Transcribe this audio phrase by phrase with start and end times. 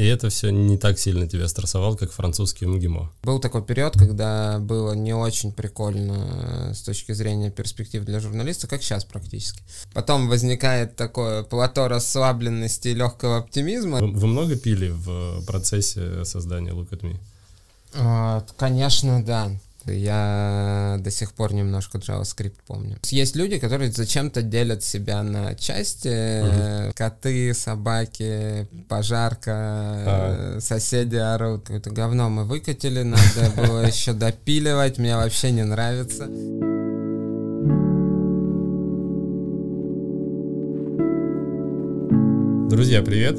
[0.00, 3.12] И это все не так сильно тебя стрессовало, как французский МГИМО.
[3.22, 8.66] Был такой период, когда было не очень прикольно э, с точки зрения перспектив для журналиста,
[8.66, 9.62] как сейчас практически.
[9.92, 13.98] Потом возникает такое плато расслабленности и легкого оптимизма.
[13.98, 17.18] Вы, вы много пили в процессе создания Look at Me?
[17.94, 19.50] А, конечно, да.
[19.86, 22.98] Я до сих пор немножко JavaScript помню.
[23.10, 26.86] Есть люди, которые зачем-то делят себя на части.
[26.86, 26.92] Угу.
[26.94, 30.58] Коты, собаки, пожарка, а.
[30.60, 31.62] соседи орут.
[31.62, 34.98] Какое-то говно мы выкатили, надо было еще допиливать.
[34.98, 36.26] Мне вообще не нравится.
[42.70, 43.38] Друзья, привет!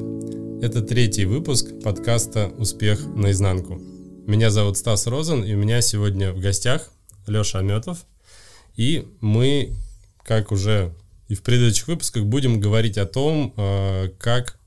[0.62, 3.82] Это третий выпуск подкаста «Успех наизнанку».
[4.28, 6.92] Меня зовут Стас Розен, и у меня сегодня в гостях
[7.26, 8.06] Леша Аметов.
[8.76, 9.74] И мы,
[10.24, 10.94] как уже
[11.28, 14.60] и в предыдущих выпусках, будем говорить о том, э, как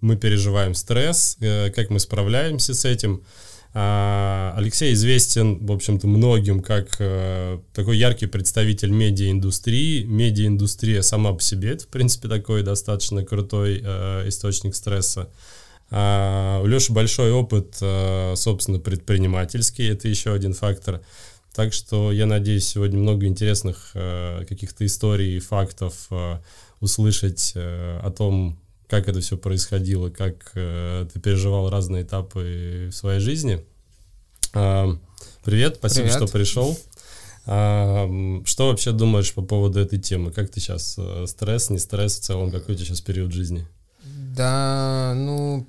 [0.00, 3.22] мы переживаем стресс, э, как мы справляемся с этим.
[3.72, 10.02] А, Алексей известен, в общем-то, многим как э, такой яркий представитель медиаиндустрии.
[10.02, 13.78] Медиаиндустрия сама по себе, это, в принципе, такой достаточно крутой
[14.26, 15.30] источник стресса.
[15.90, 21.00] А, у Леши большой опыт, а, собственно, предпринимательский, это еще один фактор.
[21.54, 26.08] Так что я надеюсь сегодня много интересных а, каких-то историй, фактов
[26.80, 33.64] услышать о том, как это все происходило, как ты переживал разные этапы в своей жизни.
[34.52, 36.16] Привет, спасибо, Привет.
[36.16, 36.78] что пришел.
[37.44, 40.30] Что вообще думаешь по поводу этой темы?
[40.30, 40.96] Как ты сейчас?
[41.26, 42.52] Стресс, не стресс в целом?
[42.52, 43.66] Какой у тебя сейчас период жизни?
[44.36, 45.66] Да, ну,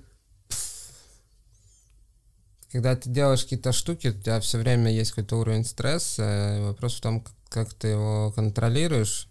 [2.71, 6.59] когда ты делаешь какие-то штуки, у тебя все время есть какой-то уровень стресса.
[6.61, 9.27] Вопрос в том, как ты его контролируешь.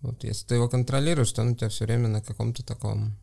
[0.00, 3.16] Вот если ты его контролируешь, то он у тебя все время на каком-то таком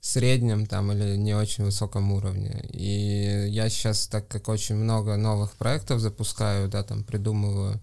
[0.00, 2.64] среднем там или не очень высоком уровне.
[2.72, 7.80] И я сейчас, так как очень много новых проектов запускаю, да, там придумываю,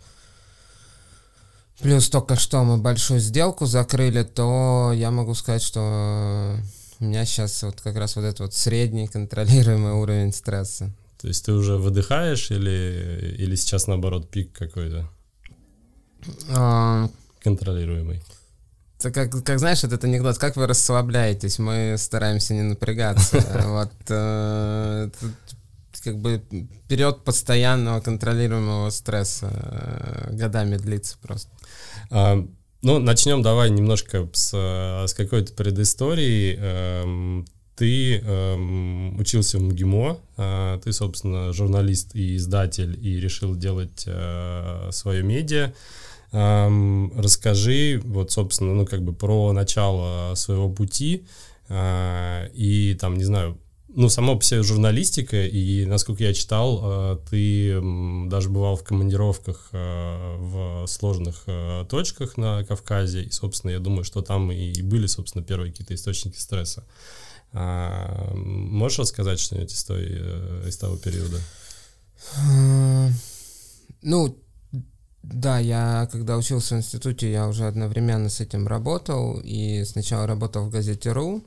[1.80, 6.58] плюс только что мы большую сделку закрыли, то я могу сказать, что
[7.00, 10.92] у меня сейчас вот как раз вот этот вот средний контролируемый уровень стресса.
[11.22, 15.10] То есть ты уже выдыхаешь или, или сейчас наоборот пик какой-то?
[16.50, 17.10] А...
[17.42, 18.22] Контролируемый.
[19.00, 23.40] Это как, как знаешь, этот анекдот, как вы расслабляетесь, мы стараемся не напрягаться.
[23.66, 25.10] Вот э,
[26.04, 26.42] как бы
[26.88, 31.50] период постоянного контролируемого стресса э, годами длится просто.
[32.82, 36.58] Ну, начнем давай немножко с, с какой-то предыстории.
[36.58, 37.46] Эм,
[37.76, 44.90] ты эм, учился в МГИМО, э, ты, собственно, журналист и издатель, и решил делать э,
[44.94, 45.74] свое медиа.
[46.32, 51.26] Эм, расскажи, вот, собственно, ну, как бы про начало своего пути,
[51.68, 53.58] э, и там, не знаю,
[53.96, 59.70] ну, само по себе журналистика, и, насколько я читал, э, ты даже бывал в командировках
[59.72, 65.08] э, в сложных э, точках на Кавказе, и, собственно, я думаю, что там и были,
[65.08, 66.86] собственно, первые какие-то источники стресса.
[67.52, 70.06] А, можешь рассказать что-нибудь из, той,
[70.68, 71.40] из того периода?
[74.04, 74.38] Ну,
[75.24, 80.66] да, я когда учился в институте, я уже одновременно с этим работал, и сначала работал
[80.66, 81.44] в газете «Ру»,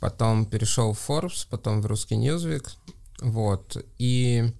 [0.00, 2.68] потом перешел в Forbes, потом в русский Newsweek,
[3.20, 4.52] вот, и,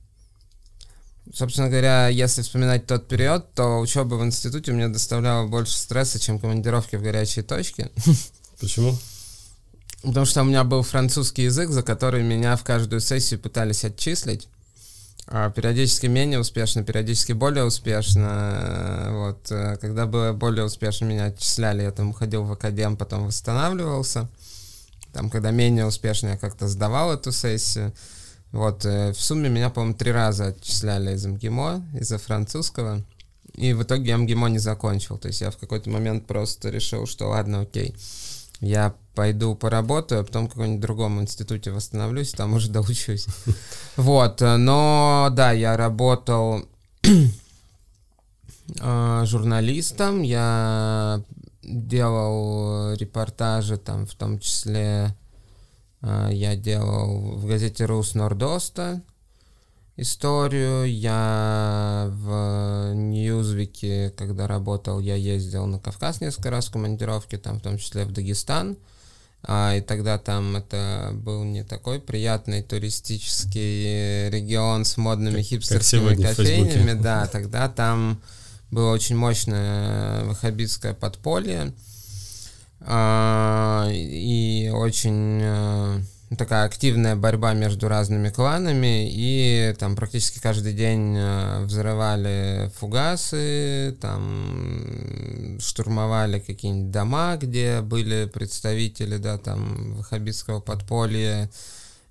[1.32, 6.38] собственно говоря, если вспоминать тот период, то учеба в институте мне доставляла больше стресса, чем
[6.38, 7.90] командировки в горячие точки.
[8.60, 8.96] Почему?
[10.02, 14.48] Потому что у меня был французский язык, за который меня в каждую сессию пытались отчислить.
[15.28, 19.08] А периодически менее успешно, периодически более успешно.
[19.10, 19.48] Вот.
[19.80, 24.28] Когда было более успешно, меня отчисляли, я там уходил в академ, потом восстанавливался.
[25.16, 27.94] Там, когда менее успешно, я как-то сдавал эту сессию.
[28.52, 33.02] Вот, э, в сумме меня, по-моему, три раза отчисляли из МГИМО, из-за французского.
[33.54, 35.16] И в итоге я МГИМО не закончил.
[35.16, 37.96] То есть я в какой-то момент просто решил, что ладно, окей,
[38.60, 43.26] я пойду поработаю, а потом в каком-нибудь другом институте восстановлюсь, там уже доучусь.
[43.96, 46.68] Вот, э, но да, я работал
[48.80, 51.22] э, журналистом, я
[51.66, 55.14] делал репортажи, там в том числе
[56.02, 59.02] э, я делал в газете «Рус Нордоста»
[59.96, 67.58] историю, я в Ньюзвике, когда работал, я ездил на Кавказ несколько раз в командировке, там
[67.58, 68.76] в том числе в Дагестан,
[69.42, 76.14] а, и тогда там это был не такой приятный туристический регион с модными как, хипстерскими
[76.14, 78.20] как кофейнями, да, тогда там
[78.70, 81.72] было очень мощное ваххабитское подполье.
[82.80, 86.00] А, и очень э,
[86.36, 95.58] такая активная борьба между разными кланами, и там практически каждый день э, взрывали фугасы, там
[95.60, 101.50] штурмовали какие-нибудь дома, где были представители, да, там, ваххабитского подполья,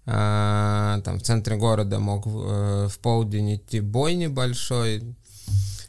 [0.08, 5.16] а, там в центре города мог в, в полдень идти бой небольшой,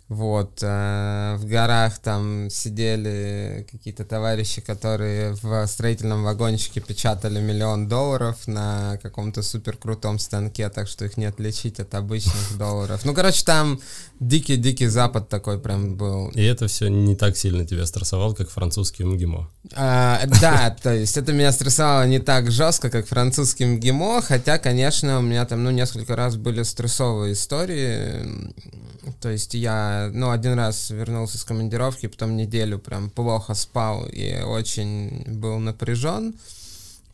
[0.08, 8.47] вот, э, в горах там сидели какие-то товарищи, которые в строительном вагончике печатали миллион долларов
[8.47, 13.05] на каком-то супер крутом станке, так что их не отличить от обычных долларов.
[13.05, 13.81] Ну, короче, там
[14.20, 16.29] дикий-дикий запад такой прям был.
[16.29, 19.50] И это все не так сильно тебя стрессовало, как французский МГИМО.
[19.75, 25.19] А, да, то есть это меня стрессовало не так жестко, как французский МГИМО, хотя, конечно,
[25.19, 28.55] у меня там, ну, несколько раз были стрессовые истории.
[29.20, 34.41] То есть я, ну, один раз вернулся с командировки, потом неделю прям плохо спал и
[34.43, 36.35] очень был напряжен.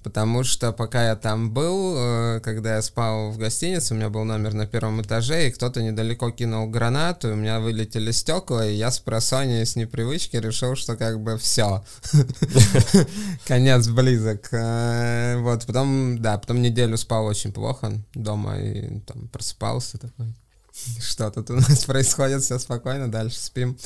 [0.02, 4.24] Потому что пока я там был, э, когда я спал в гостинице, у меня был
[4.24, 8.74] номер на первом этаже, и кто-то недалеко кинул гранату, и у меня вылетели стекла, и
[8.74, 11.84] я с просонья с непривычки решил, что как бы все.
[13.46, 14.48] Конец близок.
[14.50, 20.34] Э, вот, потом, да, потом неделю спал очень плохо дома, и там просыпался такой.
[21.00, 23.78] Что тут у нас происходит, все спокойно, дальше спим.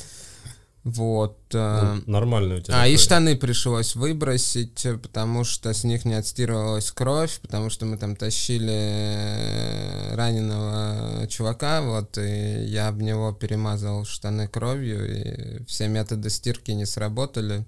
[0.86, 1.36] Вот.
[1.52, 2.82] Э, ну, нормально у тебя.
[2.82, 7.98] А, и штаны пришлось выбросить, потому что с них не отстирывалась кровь, потому что мы
[7.98, 16.30] там тащили раненого чувака, вот, и я об него перемазал штаны кровью, и все методы
[16.30, 17.64] стирки не сработали,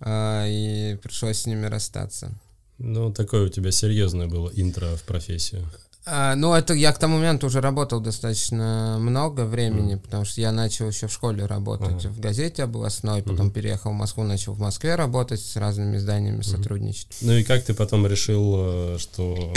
[0.00, 2.32] а, и пришлось с ними расстаться.
[2.78, 5.68] Ну, такое у тебя серьезное было интро в профессию.
[6.10, 9.98] А, ну, это я к тому моменту уже работал достаточно много времени, mm.
[9.98, 12.08] потому что я начал еще в школе работать uh-huh.
[12.08, 13.52] в газете областной, потом mm-hmm.
[13.52, 16.56] переехал в Москву, начал в Москве работать с разными изданиями, mm-hmm.
[16.56, 17.18] сотрудничать.
[17.20, 19.52] Ну и как ты потом решил, э, что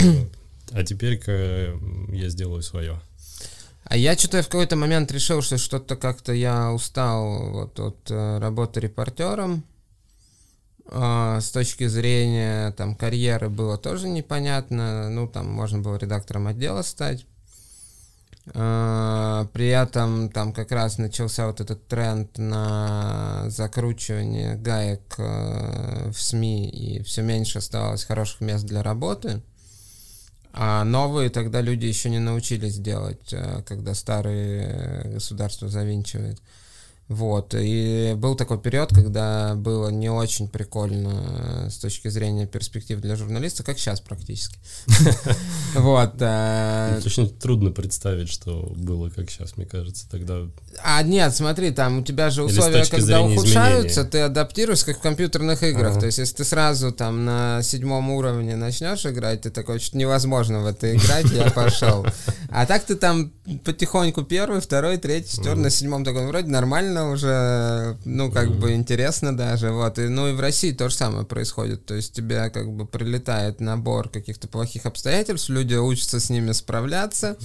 [0.72, 1.74] а теперь-ка
[2.08, 3.00] я сделаю свое?
[3.84, 8.38] А я что-то в какой-то момент решил, что что-то как-то я устал вот от э,
[8.38, 9.64] работы репортером.
[10.86, 15.08] А, с точки зрения там карьеры было тоже непонятно.
[15.10, 17.26] Ну, там можно было редактором отдела стать.
[18.46, 26.20] Uh, при этом там как раз начался вот этот тренд на закручивание гаек uh, в
[26.20, 29.42] СМИ, и все меньше оставалось хороших мест для работы.
[30.52, 36.42] А новые тогда люди еще не научились делать, uh, когда старые государство завинчивает.
[37.12, 43.16] Вот, и был такой период, когда было не очень прикольно с точки зрения перспектив для
[43.16, 44.58] журналиста, как сейчас практически.
[45.74, 46.16] Вот.
[46.20, 50.42] Э, очень трудно представить, что было как сейчас, мне кажется, тогда.
[50.84, 55.62] А нет, смотри, там у тебя же условия, когда ухудшаются, ты адаптируешься, как в компьютерных
[55.62, 55.98] играх.
[55.98, 60.60] То есть, если ты сразу там на седьмом уровне начнешь играть, ты такой, что невозможно
[60.60, 62.06] в это играть, я пошел.
[62.54, 63.32] А так ты там
[63.64, 68.58] потихоньку первый, второй, третий, четвертый, на седьмом такой, вроде нормально, уже, ну, как mm-hmm.
[68.58, 69.98] бы интересно даже, вот.
[69.98, 71.84] И, ну, и в России то же самое происходит.
[71.86, 77.36] То есть тебе как бы прилетает набор каких-то плохих обстоятельств, люди учатся с ними справляться.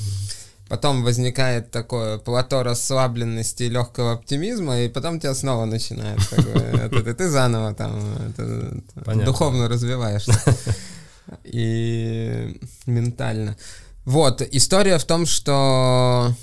[0.69, 7.13] Потом возникает такое плато расслабленности и легкого оптимизма, и потом тебя снова начинает, как бы,
[7.18, 10.33] ты заново там это, духовно развиваешься.
[11.44, 13.57] И ментально.
[14.06, 16.33] Вот, история в том, что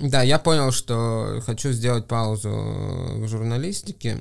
[0.00, 4.18] да, я понял, что хочу сделать паузу в журналистике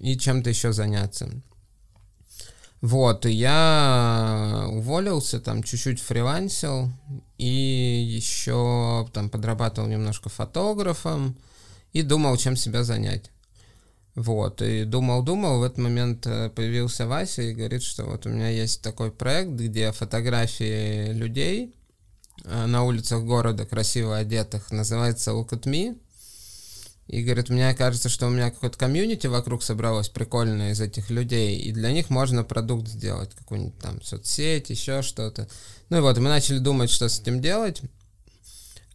[0.00, 1.30] и чем-то еще заняться.
[2.80, 6.90] Вот, и я уволился, там чуть-чуть фрилансил
[7.38, 11.38] и еще там подрабатывал немножко фотографом
[11.92, 13.30] и думал, чем себя занять.
[14.16, 18.48] Вот, и думал-думал, в этот момент э, появился Вася и говорит, что вот у меня
[18.48, 21.74] есть такой проект, где фотографии людей,
[22.42, 25.98] на улицах города красиво одетых, называется Look at Me.
[27.06, 31.58] И говорит, мне кажется, что у меня какое-то комьюнити вокруг собралось прикольное из этих людей,
[31.58, 35.46] и для них можно продукт сделать, какую-нибудь там соцсеть, еще что-то.
[35.90, 37.82] Ну и вот, мы начали думать, что с этим делать.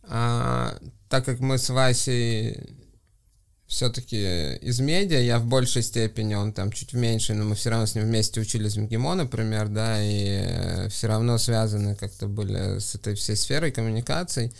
[0.04, 0.76] А,
[1.08, 2.58] так как мы с Васей
[3.70, 7.70] все-таки из медиа, я в большей степени, он там чуть в меньшей, но мы все
[7.70, 12.28] равно с ним вместе учились в МГИМО, например, да, и э, все равно связаны как-то
[12.28, 14.52] были с этой всей сферой коммуникаций,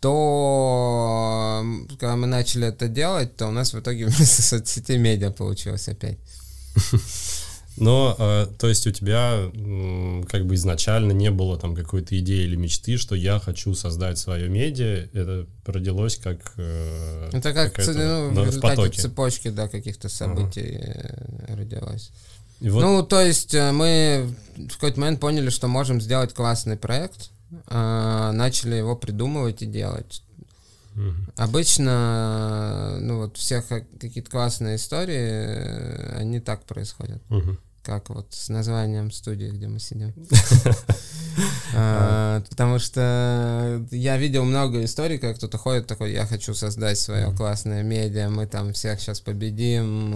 [0.00, 5.88] то когда мы начали это делать, то у нас в итоге вместо соцсетей медиа получилось
[5.88, 6.18] опять.
[7.76, 9.50] Но, э, то есть у тебя
[10.28, 14.48] как бы изначально не было там какой-то идеи или мечты, что я хочу создать свое
[14.48, 16.52] медиа, это родилось как...
[16.56, 19.00] Э, это как ну, в, в потоке.
[19.00, 21.56] цепочки, да, каких-то событий uh-huh.
[21.56, 22.10] родилось.
[22.60, 22.82] вот...
[22.82, 27.30] Ну, то есть мы в какой-то момент поняли, что можем сделать классный проект,
[27.68, 30.22] начали его придумывать и делать.
[30.94, 31.32] Угу.
[31.36, 37.22] Обычно, ну вот всех какие-то классные истории, они так происходят.
[37.30, 37.56] Угу.
[37.82, 40.14] Как вот с названием студии, где мы сидим.
[41.74, 47.32] А, потому что я видел много историй, как кто-то ходит такой, я хочу создать свое
[47.34, 50.12] классное медиа, мы там всех сейчас победим,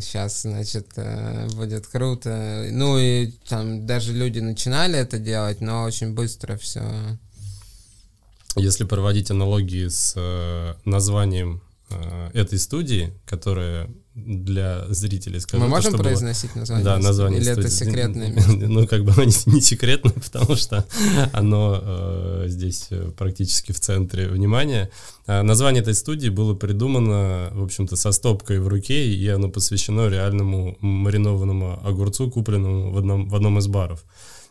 [0.00, 2.66] сейчас, значит, э, будет круто.
[2.72, 6.82] Ну и там даже люди начинали это делать, но очень быстро все
[8.56, 15.92] если проводить аналогии с э, названием э, этой студии, которая для зрителей, скажем, Мы можем
[15.92, 16.60] то, произносить было...
[16.60, 16.84] название?
[16.84, 17.66] Да, название Или студии.
[17.66, 18.34] это секретное?
[18.68, 20.86] Ну, как бы оно не, не секретное, потому что
[21.32, 24.90] оно э, здесь э, практически в центре внимания.
[25.26, 30.08] А название этой студии было придумано, в общем-то, со стопкой в руке, и оно посвящено
[30.08, 34.04] реальному маринованному огурцу, купленному в одном, в одном из баров.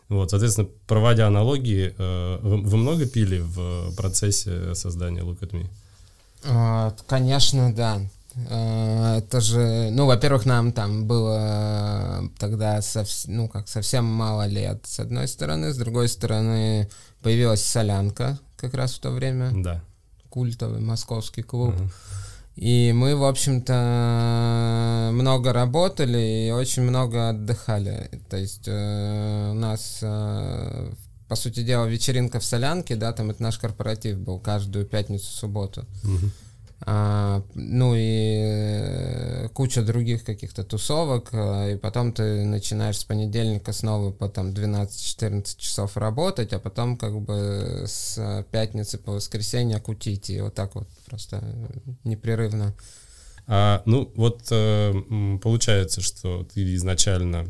[0.08, 5.66] Вот, соответственно, проводя аналогии, э, вы, вы много пили в процессе создания Look at Me?
[6.44, 8.00] А, конечно, да.
[8.50, 14.80] А, это же, ну, во-первых, нам там было тогда сов, ну, как совсем мало лет,
[14.84, 16.90] с одной стороны, с другой стороны,
[17.22, 19.52] появилась солянка как раз в то время.
[19.54, 19.82] Да.
[20.28, 21.74] Культовый московский клуб.
[21.74, 21.90] Uh-huh.
[22.56, 28.10] И мы, в общем-то, много работали и очень много отдыхали.
[28.30, 30.92] То есть э, у нас, э,
[31.28, 35.84] по сути дела, вечеринка в Солянке, да, там это наш корпоратив был каждую пятницу-субботу.
[36.04, 36.30] Угу.
[36.86, 43.72] А, ну и э, куча других каких-то тусовок, а, и потом ты начинаешь с понедельника
[43.72, 50.28] снова по там 12-14 часов работать, а потом как бы с пятницы по воскресенье кутить,
[50.28, 51.42] и вот так вот просто
[52.04, 52.74] непрерывно.
[53.46, 54.92] А, ну вот э,
[55.42, 57.46] получается, что ты изначально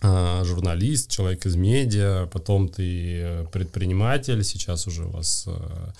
[0.00, 5.92] а, журналист, человек из медиа, потом ты э, предприниматель, сейчас уже у вас Э,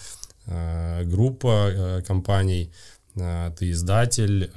[0.47, 2.71] группа э, компаний,
[3.17, 4.51] э, ты издатель,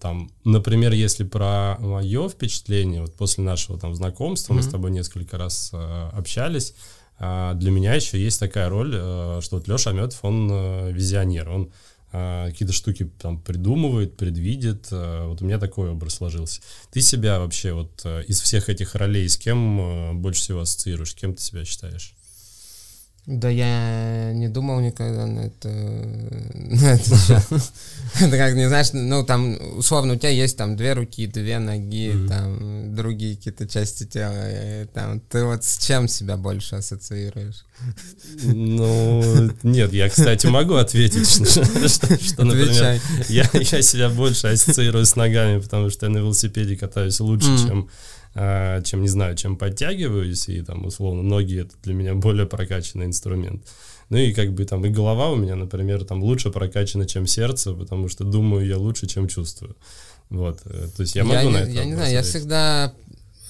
[0.00, 4.56] там, например, если про мое впечатление, вот после нашего там знакомства, mm-hmm.
[4.56, 6.74] мы с тобой несколько раз общались,
[7.18, 11.72] для меня еще есть такая роль, что вот Леша Аметов, он визионер, он
[12.12, 14.88] какие-то штуки там придумывает, предвидит.
[14.90, 16.60] Вот у меня такой образ сложился.
[16.92, 21.42] Ты себя вообще вот из всех этих ролей с кем больше всего ассоциируешь, кем ты
[21.42, 22.14] себя считаешь?
[23.28, 25.68] Да я не думал никогда на это.
[25.68, 27.42] На это,
[28.20, 32.10] это как, не знаешь, ну там, условно, у тебя есть там две руки, две ноги,
[32.10, 32.28] mm-hmm.
[32.28, 34.32] там другие какие-то части тела.
[34.34, 37.66] И, там, ты вот с чем себя больше ассоциируешь?
[38.44, 45.04] Ну, нет, я, кстати, могу ответить, что, что, что например, я, я себя больше ассоциирую
[45.04, 47.68] с ногами, потому что я на велосипеде катаюсь лучше, mm-hmm.
[47.68, 47.90] чем
[48.84, 53.66] чем, не знаю, чем подтягиваюсь, и там, условно, ноги— это для меня более прокачанный инструмент.
[54.10, 57.72] Ну и как бы там и голова у меня, например, там лучше прокачана, чем сердце,
[57.72, 59.76] потому что думаю я лучше, чем чувствую.
[60.30, 62.92] Вот, э, то есть я могу я на это Я не знаю, я всегда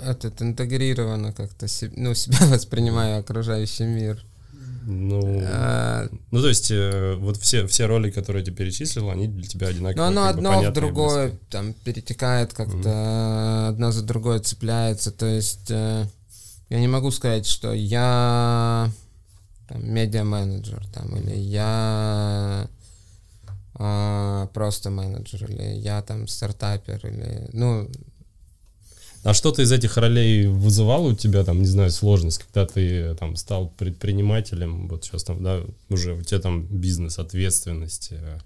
[0.01, 1.67] этот интегрированно как-то
[1.97, 4.25] ну, себя воспринимаю окружающий мир.
[4.91, 9.47] Ну, а, ну то есть э, вот все, все роли, которые ты перечислил, они для
[9.47, 10.11] тебя одинаковые.
[10.11, 15.11] Ну, оно одно в другое там перетекает как-то, mm одно за другое цепляется.
[15.11, 16.07] То есть э,
[16.71, 18.91] я не могу сказать, что я
[19.69, 22.67] там, медиа-менеджер там, или я
[23.79, 27.91] э, просто менеджер, или я там стартапер, или, ну,
[29.29, 33.37] а что-то из этих ролей вызывало у тебя, там, не знаю, сложность, когда ты там
[33.37, 38.39] стал предпринимателем, вот сейчас там, да, уже у тебя там бизнес, ответственность, э,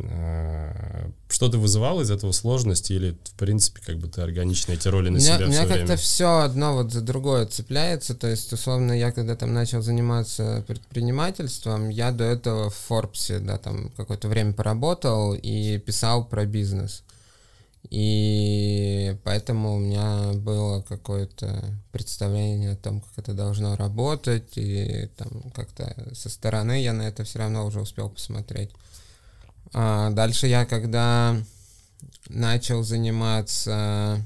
[0.00, 5.08] э, что-то вызывало из этого сложности или, в принципе, как бы ты органично эти роли
[5.08, 8.92] на меня, себя У меня как-то все одно вот за другое цепляется, то есть, условно,
[8.92, 14.52] я когда там начал заниматься предпринимательством, я до этого в Форбсе, да, там какое-то время
[14.52, 17.02] поработал и писал про бизнес.
[17.90, 25.50] И поэтому у меня было какое-то представление о том, как это должно работать, и там
[25.54, 28.70] как-то со стороны я на это все равно уже успел посмотреть.
[29.72, 31.36] А дальше я, когда
[32.28, 34.22] начал заниматься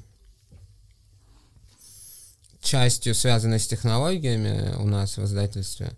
[2.60, 5.92] частью, связанной с технологиями у нас в издательстве,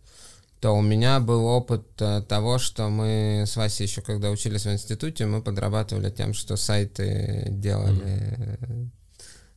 [0.65, 4.73] то у меня был опыт э, того, что мы с Васей еще когда учились в
[4.73, 8.89] институте, мы подрабатывали тем, что сайты делали mm-hmm.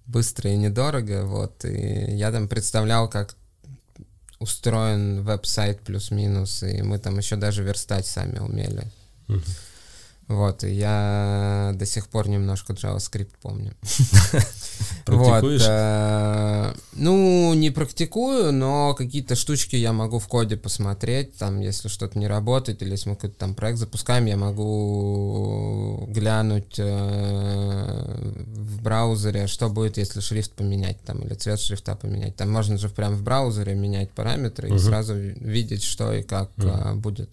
[0.06, 3.38] быстро и недорого, вот, и я там представлял, как
[4.40, 8.84] устроен веб-сайт плюс-минус, и мы там еще даже верстать сами умели.
[9.30, 9.50] Uh-huh.
[10.28, 13.74] Вот, и я до сих пор немножко JavaScript помню.
[15.06, 15.62] Практикуешь?
[15.62, 21.88] Вот, э, ну, не практикую, но какие-то штучки я могу в коде посмотреть, там, если
[21.88, 28.82] что-то не работает, или если мы какой-то там проект запускаем, я могу глянуть э, в
[28.82, 32.36] браузере, что будет, если шрифт поменять, там, или цвет шрифта поменять.
[32.36, 36.96] Там можно же прямо в браузере менять параметры и сразу видеть, что и как э,
[36.96, 37.30] будет.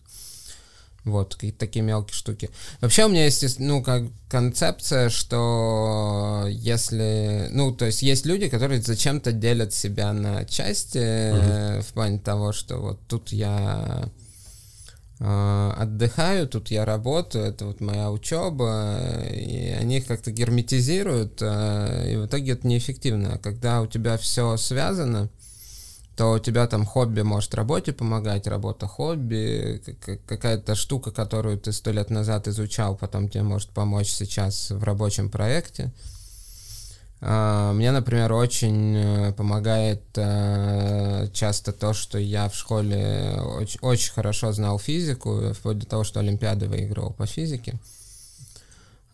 [1.04, 2.49] Вот, какие-то такие мелкие штуки.
[2.80, 8.80] Вообще у меня есть, ну, как концепция, что если, ну, то есть есть люди, которые
[8.80, 11.82] зачем-то делят себя на части uh-huh.
[11.82, 14.08] в плане того, что вот тут я
[15.20, 18.99] э, отдыхаю, тут я работаю, это вот моя учеба,
[19.30, 23.34] и они их как-то герметизируют, э, и в итоге это неэффективно.
[23.34, 25.28] А когда у тебя все связано,
[26.16, 29.83] то у тебя там хобби может работе помогать, работа хобби,
[30.26, 35.28] какая-то штука, которую ты сто лет назад изучал, потом тебе может помочь сейчас в рабочем
[35.28, 35.92] проекте.
[37.21, 44.12] А, мне, например, очень э, помогает э, часто то, что я в школе очень, очень
[44.12, 47.75] хорошо знал физику, вплоть до того, что Олимпиады выигрывал по физике.
[47.75, 48.03] А,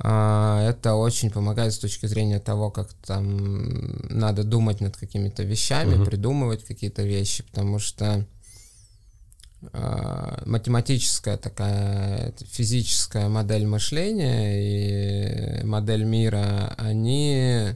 [0.02, 6.06] это очень помогает с точки зрения того, как там надо думать над какими-то вещами, uh-huh.
[6.06, 8.26] придумывать какие-то вещи, потому что
[9.60, 17.74] э, математическая такая физическая модель мышления и модель мира, они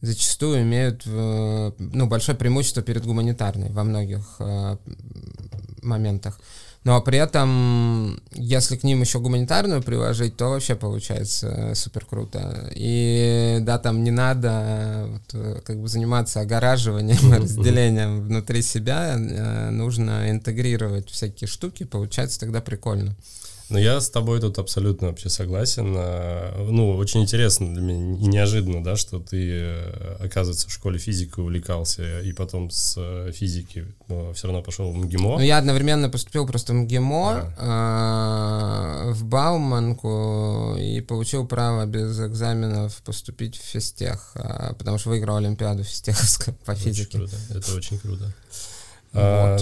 [0.00, 4.76] зачастую имеют ну, большое преимущество перед гуманитарной во многих э,
[5.80, 6.40] моментах.
[6.84, 12.70] Но при этом, если к ним еще гуманитарную приложить, то вообще получается э, супер круто.
[12.74, 19.70] И да, там не надо вот, э, как бы заниматься огораживанием, разделением внутри себя, э,
[19.70, 23.14] нужно интегрировать всякие штуки, получается тогда прикольно.
[23.68, 25.94] Ну, я с тобой тут абсолютно вообще согласен.
[25.96, 30.98] А, ну, очень интересно для меня и неожиданно, да, что ты, э, оказывается, в школе
[30.98, 35.38] физикой увлекался, и потом с э, физики ну, все равно пошел в МГИМО.
[35.38, 39.08] Ну, я одновременно поступил просто в МГИМО, а.
[39.08, 45.36] э, в Бауманку, и получил право без экзаменов поступить в физтех, а, потому что выиграл
[45.36, 47.18] Олимпиаду физтеховскую по физике.
[47.18, 48.24] Очень круто, это очень круто.
[49.12, 49.22] Вот.
[49.22, 49.58] А,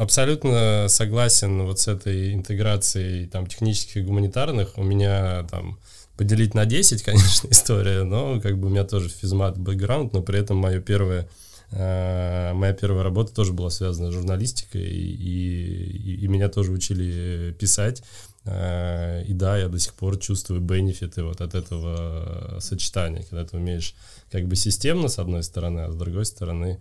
[0.00, 4.78] абсолютно согласен вот с этой интеграцией там технических и гуманитарных.
[4.78, 5.78] У меня там
[6.16, 10.38] поделить на 10, конечно, история, но как бы у меня тоже физмат бэкграунд, но при
[10.38, 11.28] этом мое первое
[11.72, 17.54] Uh, моя первая работа тоже была связана с журналистикой, и, и, и меня тоже учили
[17.60, 18.02] писать.
[18.44, 23.56] Uh, и да, я до сих пор чувствую бенефиты вот от этого сочетания, когда ты
[23.56, 23.94] умеешь
[24.32, 26.80] как бы системно, с одной стороны, а с другой стороны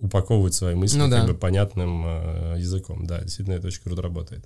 [0.00, 1.20] упаковывать свои мысли ну, да.
[1.20, 3.06] как бы понятным э, языком.
[3.06, 4.44] Да, действительно, это очень круто работает.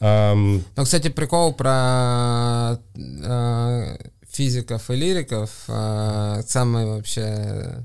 [0.00, 3.96] Um, ну, кстати, прикол про э,
[4.28, 5.50] физиков и лириков.
[5.68, 7.84] Э, самый вообще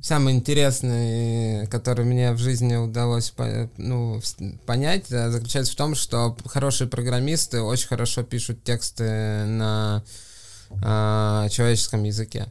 [0.00, 3.32] самый интересный, который мне в жизни удалось
[3.76, 4.20] ну,
[4.64, 10.04] понять, э, заключается в том, что хорошие программисты очень хорошо пишут тексты на
[10.70, 12.46] э, человеческом языке.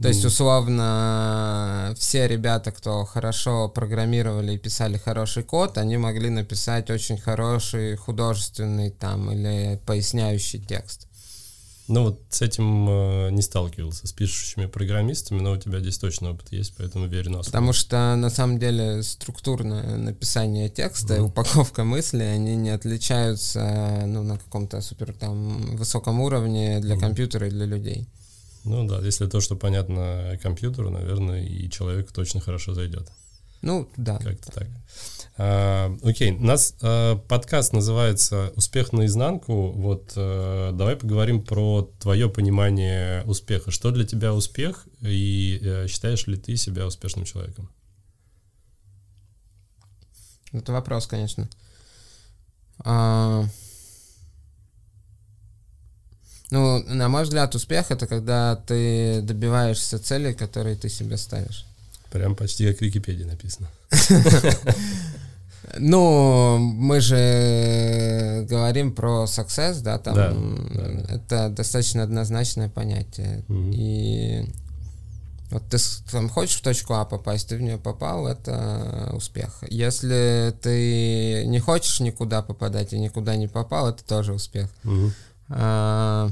[0.00, 6.90] То есть, условно, все ребята, кто хорошо программировали и писали хороший код, они могли написать
[6.90, 11.06] очень хороший художественный там или поясняющий текст.
[11.88, 16.32] Ну вот с этим э, не сталкивался, с пишущими программистами, но у тебя здесь точно
[16.32, 17.44] опыт есть, поэтому верю на слово.
[17.44, 21.18] Потому что на самом деле структурное написание текста mm.
[21.18, 27.00] и упаковка мысли, они не отличаются ну, на каком-то супер там высоком уровне для mm.
[27.00, 28.08] компьютера и для людей.
[28.66, 33.08] Ну да, если то, что понятно компьютеру, наверное, и человеку точно хорошо зайдет.
[33.62, 34.18] Ну, да.
[34.18, 34.68] Как-то так.
[35.38, 39.70] А, окей, у нас а, подкаст называется «Успех наизнанку».
[39.70, 43.70] Вот а, давай поговорим про твое понимание успеха.
[43.70, 47.70] Что для тебя успех, и а, считаешь ли ты себя успешным человеком?
[50.52, 51.48] Это вопрос, конечно.
[52.78, 53.44] А...
[56.50, 61.66] Ну, на мой взгляд, успех это когда ты добиваешься цели, которые ты себе ставишь.
[62.10, 63.68] Прям почти как в Википедии написано.
[65.78, 73.44] Ну, мы же говорим про success, да, там да, да, это достаточно однозначное понятие.
[73.48, 73.70] Угу.
[73.72, 74.44] И
[75.50, 75.78] вот ты
[76.10, 79.62] там хочешь в точку А попасть, ты в нее попал, это успех.
[79.68, 84.68] Если ты не хочешь никуда попадать и никуда не попал, это тоже успех.
[84.84, 85.10] Угу.
[85.48, 86.30] А,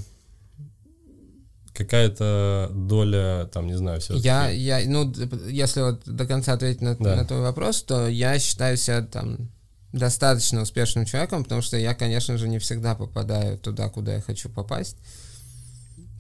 [1.72, 5.12] какая-то доля, там, не знаю, все Я, я, ну,
[5.48, 7.16] если вот до конца ответить на, Да.
[7.16, 9.50] на твой вопрос, то я считаю себя там
[9.92, 14.48] достаточно успешным человеком, потому что я, конечно же, не всегда попадаю туда, куда я хочу
[14.48, 14.96] попасть.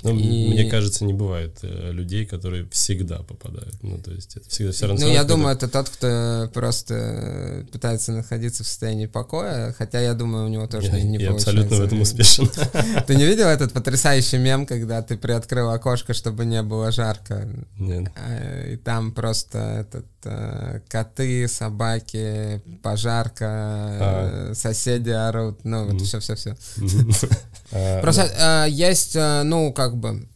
[0.04, 3.74] Ну, И- Мне кажется, не бывает э, людей, которые всегда попадают.
[3.82, 5.00] Ну, то есть это всегда все равно...
[5.06, 10.12] Ну, я равно думаю, это тот, кто просто пытается находиться в состоянии покоя, хотя я
[10.14, 11.50] думаю, у него тоже я, не, я получается.
[11.50, 12.50] абсолютно в этом успешен.
[13.06, 17.48] Ты не видел этот потрясающий мем, когда ты приоткрыл окошко, чтобы не было жарко?
[17.78, 18.10] Нет.
[18.16, 26.56] А, И там просто этот, э, коты, собаки, пожарка, э, соседи орут, ну вот все-все-все.
[27.72, 30.28] А, Просто э, есть, э, ну, как бы,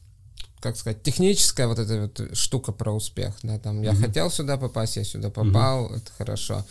[0.61, 4.03] как сказать, техническая вот эта вот штука про успех, да, там, я Мгм.
[4.03, 6.65] хотел сюда попасть, я сюда попал, это хорошо.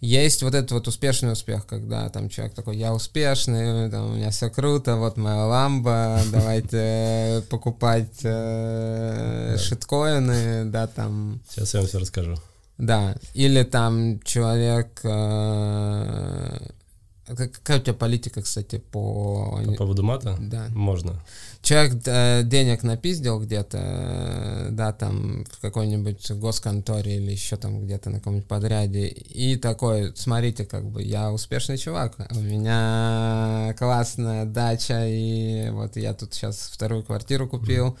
[0.00, 4.30] Есть вот этот вот успешный успех, когда там человек такой, я успешный, там, у меня
[4.30, 11.98] все круто, вот моя ламба, давайте покупать э, шиткоины, да, там, Сейчас я вам все
[12.00, 12.36] расскажу.
[12.76, 15.00] да, или там человек...
[15.04, 16.58] э,
[17.26, 19.60] как- какая у тебя политика, кстати, по...
[19.66, 20.36] По поводу мата?
[20.38, 20.66] Да.
[20.70, 21.22] Можно.
[21.64, 28.10] Человек э, денег напиздил где-то, э, да, там в какой-нибудь госконторе или еще там где-то
[28.10, 35.06] на каком-нибудь подряде, и такой, смотрите, как бы я успешный чувак, у меня классная дача,
[35.06, 37.96] и вот я тут сейчас вторую квартиру купил.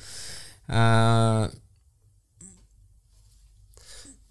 [0.68, 1.50] А,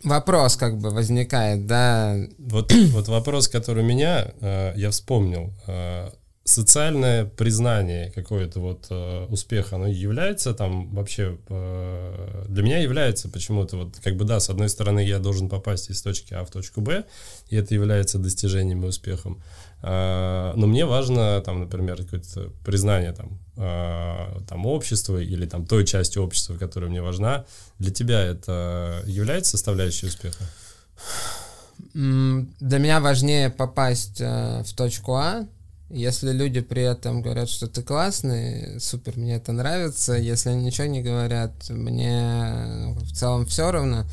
[0.03, 5.51] вопрос как бы возникает, да, Вот, вот вопрос, который у меня, э, я вспомнил.
[5.65, 6.11] Э,
[6.45, 13.77] социальное признание какое-то вот э, успеха, оно является там вообще, э, для меня является почему-то
[13.77, 16.81] вот, как бы да, с одной стороны я должен попасть из точки А в точку
[16.81, 17.05] Б,
[17.47, 19.41] и это является достижением и успехом.
[19.81, 25.85] Э, но мне важно там, например, какое-то признание там, э, там общества или там той
[25.85, 27.45] части общества, которая мне важна.
[27.79, 30.43] Для тебя это является составляющей успеха?
[31.93, 35.47] Для меня важнее попасть э, в точку А.
[35.93, 40.13] Если люди при этом говорят, что ты классный, супер, мне это нравится.
[40.13, 44.05] Если они ничего не говорят, мне ну, в целом все равно.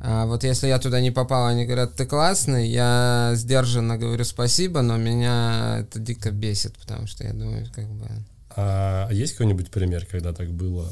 [0.00, 4.80] А вот если я туда не попал, они говорят, ты классный, я сдержанно говорю спасибо,
[4.82, 8.06] но меня это дико бесит, потому что я думаю, как бы...
[8.54, 10.88] А есть какой-нибудь пример, когда так было?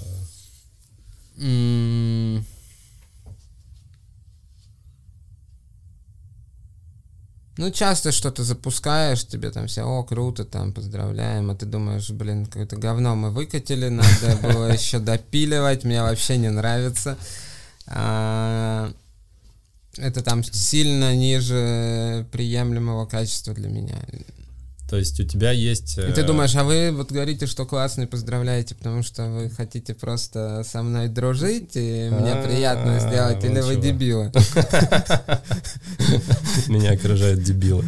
[7.59, 12.45] Ну, часто что-то запускаешь, тебе там все, о, круто, там, поздравляем, а ты думаешь, блин,
[12.45, 17.17] какое-то говно мы выкатили, надо было еще допиливать, мне вообще не нравится.
[17.87, 18.93] А,
[19.97, 23.97] Это там сильно ниже приемлемого качества для меня.
[24.89, 25.99] То есть у тебя есть...
[25.99, 29.95] И ты э, думаешь, а вы вот говорите, что классный, поздравляете, потому что вы хотите
[29.95, 34.31] просто со мной дружить, и мне А, приятно сделать, или вы дебилы?
[36.69, 37.85] Меня окружают дебилы.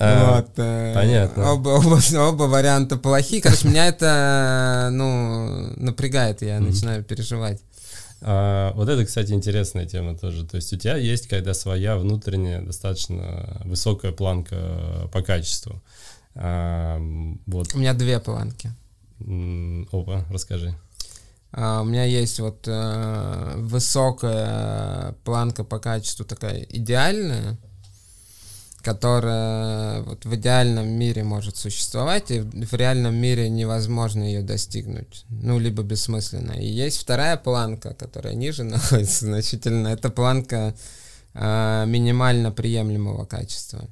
[0.00, 1.52] А, Вот, э, понятно.
[1.52, 3.40] Оба, варианта плохие.
[3.40, 7.60] Короче, меня это, ну, напрягает, я начинаю переживать.
[8.20, 10.44] а, Вот это, кстати, интересная тема тоже.
[10.44, 15.82] То есть у тебя есть когда своя внутренняя достаточно высокая планка по качеству.
[16.36, 16.98] А,
[17.46, 17.74] Вот.
[17.74, 18.70] У меня две планки.
[19.90, 20.74] Опа, расскажи.
[21.52, 27.56] А, У меня есть вот э, высокая планка по качеству такая идеальная,
[28.82, 35.58] которая вот в идеальном мире может существовать, и в реальном мире невозможно ее достигнуть, ну,
[35.58, 36.52] либо бессмысленно.
[36.52, 40.74] И есть вторая планка, которая ниже находится значительно, это планка
[41.32, 43.88] э, минимально приемлемого качества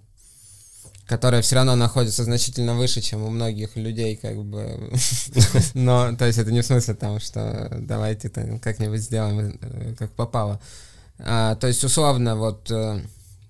[1.06, 4.92] которая все равно находится значительно выше, чем у многих людей, как бы.
[5.74, 10.60] Но, то есть это не в смысле там, что давайте как-нибудь сделаем, э, как попало.
[11.18, 13.02] А, то есть, условно, вот, э,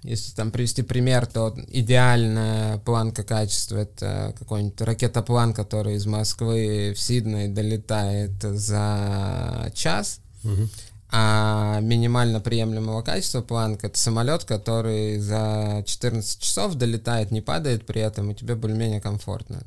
[0.02, 7.00] если там привести пример, то идеальная планка качества— это какой-нибудь ракетоплан, который из Москвы в
[7.00, 10.68] Сидней долетает за час, Мгм.
[11.16, 18.00] А минимально приемлемого качества планка— это самолет, который за 14 часов долетает, не падает при
[18.02, 19.62] этом, и тебе более-менее комфортно.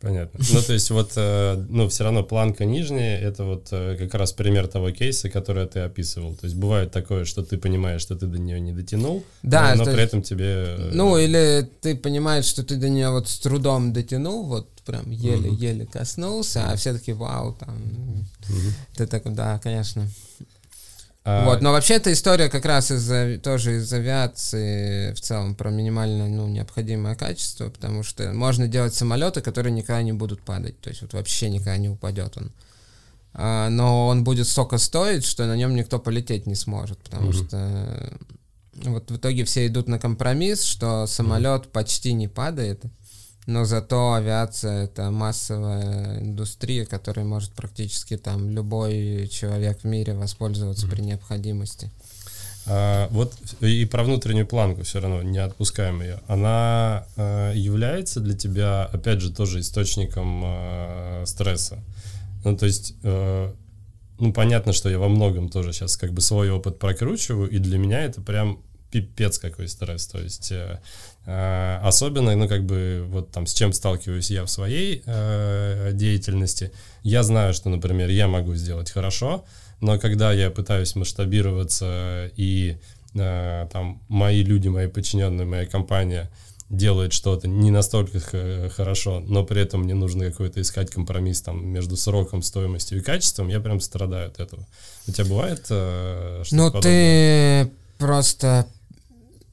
[0.00, 0.40] Понятно.
[0.54, 4.32] Ну, то есть вот, э, ну, все равно планка нижняя, это вот э, как раз
[4.32, 6.34] пример того кейса, который ты описывал.
[6.36, 9.84] То есть бывает такое, что ты понимаешь, что ты до нее не дотянул, Да, но
[9.84, 10.46] то при есть- этом тебе...
[10.46, 15.10] э, Ну, или ты понимаешь, что ты до нее вот с трудом дотянул, вот прям
[15.10, 18.26] еле-еле коснулся, а все таки вау, там...
[18.96, 20.08] Ты такой, да, конечно.
[21.22, 25.70] А, Вот, но вообще эта история как раз из тоже из авиации в целом про
[25.70, 30.88] минимально ну, необходимое качество, потому что можно делать самолеты, которые никогда не будут падать, то
[30.88, 32.52] есть вот вообще никогда не упадет он.
[33.34, 37.46] а, но он будет столько стоить, что на нем никто полететь не сможет, потому mm-hmm.
[37.46, 38.18] что
[38.90, 41.70] вот в итоге все идут на компромисс, что самолет mm-hmm.
[41.70, 42.82] почти не падает,
[43.50, 50.86] но зато авиация это массовая индустрия, которой может практически там любой человек в мире воспользоваться
[50.86, 50.90] mm-hmm.
[50.90, 51.90] при необходимости.
[52.66, 56.20] А, вот и про внутреннюю планку все равно не отпускаем ее.
[56.28, 61.82] Она а, является для тебя, опять же, тоже источником а, стресса.
[62.44, 63.52] Ну, то есть, а,
[64.20, 67.78] ну, понятно, что я во многом тоже сейчас как бы свой опыт прокручиваю, и для
[67.78, 70.06] меня это прям пипец какой стресс.
[70.06, 70.80] То есть э,
[71.26, 77.22] особенно, ну как бы вот там с чем сталкиваюсь я в своей э, деятельности, я
[77.22, 79.44] знаю, что, например, я могу сделать хорошо,
[79.80, 82.78] но когда я пытаюсь масштабироваться и
[83.14, 86.30] э, там мои люди, мои подчиненные, моя компания
[86.70, 88.20] делает что-то не настолько
[88.70, 93.48] хорошо, но при этом мне нужно какой-то искать компромисс там между сроком, стоимостью и качеством,
[93.48, 94.66] я прям страдаю от этого.
[95.08, 98.66] У тебя бывает э, что-то Ну, ты просто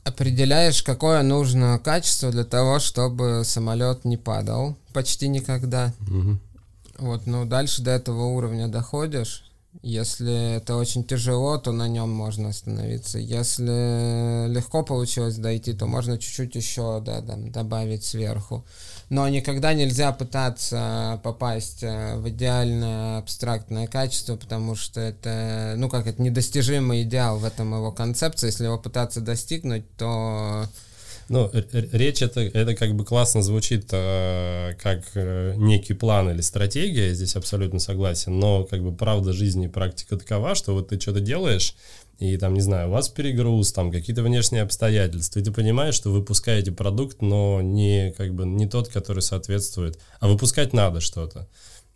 [0.08, 5.94] определяешь, какое нужно качество для того, чтобы самолет не падал почти никогда.
[6.02, 6.40] Угу.
[7.00, 9.44] Вот, ну дальше до этого уровня доходишь.
[9.84, 13.20] Если это очень тяжело, то на нем можно остановиться.
[13.20, 18.66] Если легко получилось дойти, то можно чуть-чуть еще да, там, добавить сверху
[19.10, 26.08] но никогда нельзя пытаться попасть э, в идеальное абстрактное качество, потому что это, ну как,
[26.08, 28.48] это недостижимый идеал в этом его концепции.
[28.48, 30.66] Если его пытаться достигнуть, то...
[31.30, 37.10] Ну, речь это, это как бы классно звучит э, как э, некий план или стратегия,
[37.10, 41.00] я здесь абсолютно согласен, но как бы правда жизни и практика такова, что вот ты
[41.00, 41.76] что-то делаешь,
[42.20, 46.10] и там, не знаю, у вас перегруз, там какие-то внешние обстоятельства, и ты понимаешь, что
[46.10, 51.48] выпускаете продукт, но не как бы не тот, который соответствует, а выпускать надо что-то.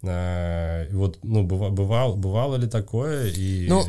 [0.03, 3.31] А, вот, ну, бывало, бывало ли такое?
[3.31, 3.67] И...
[3.67, 3.83] Ну,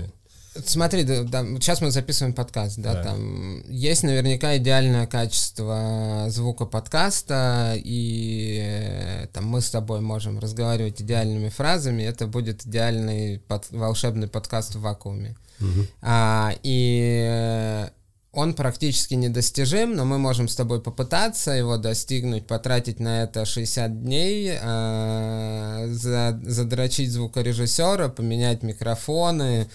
[0.66, 6.66] Смотри, да, да, сейчас мы записываем подкаст, да, да, там есть наверняка идеальное качество звука
[6.66, 13.70] подкаста, и э, там мы с тобой можем разговаривать идеальными фразами, это будет идеальный под,
[13.70, 15.36] волшебный подкаст в вакууме.
[15.58, 15.86] Угу.
[16.02, 17.88] А, и э,
[18.32, 24.02] он практически недостижим, но мы можем с тобой попытаться его достигнуть, потратить на это 60
[24.02, 29.68] дней, э, задрочить звукорежиссера, поменять микрофоны,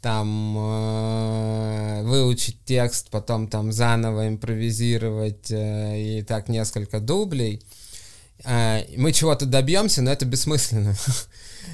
[0.00, 7.62] там э, выучить текст, потом там заново импровизировать э, и так несколько дублей.
[8.44, 10.94] Э, мы чего-то добьемся, но это бессмысленно.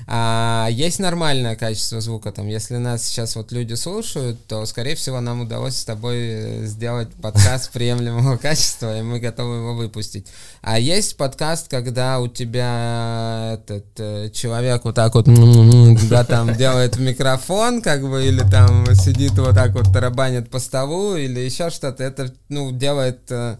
[0.06, 5.20] А есть нормальное качество звука, там, если нас сейчас вот люди слушают, то, скорее всего,
[5.20, 10.26] нам удалось с тобой э, сделать подкаст приемлемого качества, и мы готовы его выпустить.
[10.60, 15.26] А есть подкаст, когда у тебя этот э, человек вот так вот,
[16.08, 21.16] да, там делает микрофон, как бы, или там сидит вот так вот тарабанит по столу,
[21.16, 23.56] или еще что-то, это, ну, делает э,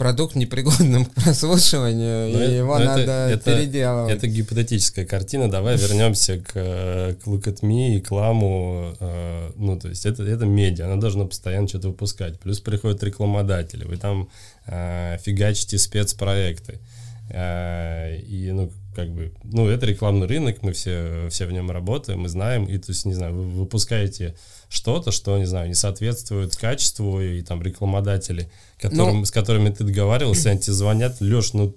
[0.00, 4.14] продукт непригодным к прослушиванию, но ну, и это, его ну, надо это, переделывать.
[4.14, 5.50] Это гипотетическая картина.
[5.50, 8.96] Давай вернемся к, к Look at Me и к Ламу.
[8.98, 12.40] Э, ну, то есть это, это медиа, она должна постоянно что-то выпускать.
[12.40, 14.30] Плюс приходят рекламодатели, вы там
[14.66, 16.80] э, фигачите спецпроекты.
[17.28, 22.20] Э, и, ну, как бы, ну, это рекламный рынок, мы все, все в нем работаем,
[22.20, 24.36] мы знаем, и, то есть, не знаю, вы выпускаете
[24.68, 29.84] что-то, что, не знаю, не соответствует качеству, и там рекламодатели, которым, ну, с которыми ты
[29.84, 31.74] договаривался, они тебе звонят, Леш, ну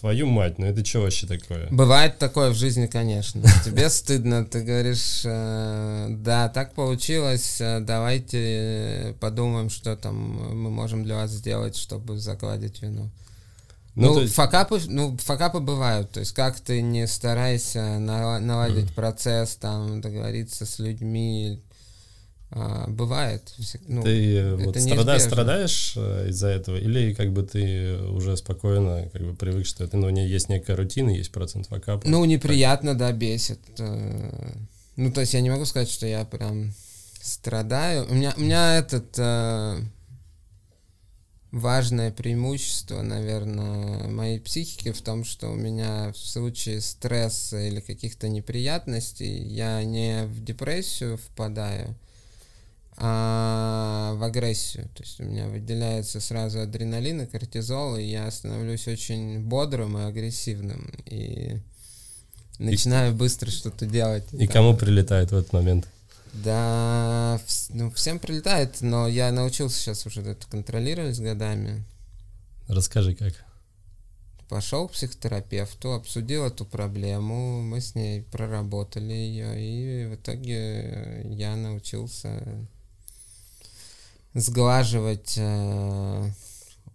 [0.00, 1.68] Твою мать, ну это что вообще такое?
[1.70, 3.42] Бывает такое в жизни, конечно.
[3.66, 10.14] Тебе стыдно, ты говоришь, э, да, так получилось, э, давайте подумаем, что там
[10.56, 13.10] мы можем для вас сделать, чтобы загладить вину.
[13.94, 14.34] Ну, ну есть...
[14.34, 16.10] факапы, ну, факапы бывают.
[16.10, 18.94] То есть, как ты не старайся наладить mm.
[18.94, 21.60] процесс, там, договориться с людьми,
[22.52, 23.54] а, бывает.
[23.86, 29.08] Ну, ты э, вот страда, страдаешь э, из-за этого, или как бы ты уже спокойно
[29.12, 32.02] как бы привык, что это, ну, есть некая рутина, есть процент факапа?
[32.04, 32.98] Ну, неприятно, так.
[32.98, 33.60] да, бесит.
[33.78, 34.52] Э,
[34.96, 36.72] ну, то есть я не могу сказать, что я прям
[37.22, 38.06] страдаю.
[38.10, 39.16] У меня, у меня этот
[41.52, 48.28] важное преимущество, наверное, моей психики в том, что у меня в случае стресса или каких-то
[48.28, 51.94] неприятностей я не в депрессию впадаю,
[52.96, 54.84] а в агрессию.
[54.94, 60.02] То есть у меня выделяется сразу адреналин и кортизол, и я становлюсь очень бодрым и
[60.02, 60.92] агрессивным.
[61.06, 61.56] И
[62.58, 64.24] начинаю и, быстро что-то делать.
[64.32, 64.52] И да.
[64.52, 65.88] кому прилетает в этот момент?
[66.32, 67.40] Да,
[67.70, 71.84] ну, всем прилетает, но я научился сейчас уже это контролировать с годами.
[72.68, 73.34] Расскажи, как.
[74.48, 81.56] пошел к психотерапевту, обсудил эту проблему, мы с ней проработали ее, и в итоге я
[81.56, 82.42] научился
[84.34, 86.30] сглаживать э,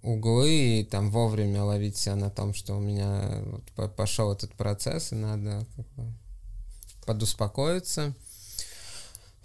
[0.02, 3.41] углы и там вовремя ловить себя на том, что у меня
[3.76, 5.65] вот пошел этот процесс, и надо
[7.06, 8.13] подуспокоиться.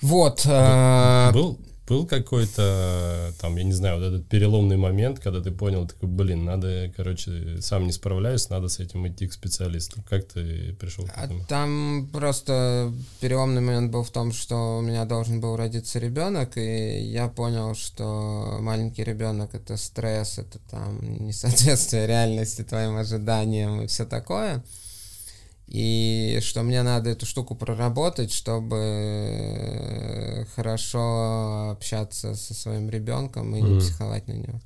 [0.01, 0.45] Вот.
[0.47, 1.59] Э, был,
[1.91, 6.45] был какой-то, там, я не знаю, вот этот переломный момент, когда ты понял, такой, блин,
[6.45, 10.01] надо, короче, сам не справляюсь, надо с этим идти к специалисту.
[10.09, 11.45] Как ты пришел к а этому?
[11.47, 17.01] Там просто переломный момент был в том, что у меня должен был родиться ребенок, и
[17.01, 24.07] я понял, что маленький ребенок это стресс, это там несоответствие реальности твоим ожиданиям и все
[24.07, 24.63] такое
[25.71, 33.69] и что мне надо эту штуку проработать, чтобы хорошо общаться со своим ребенком и mm.
[33.69, 34.61] не психовать на него.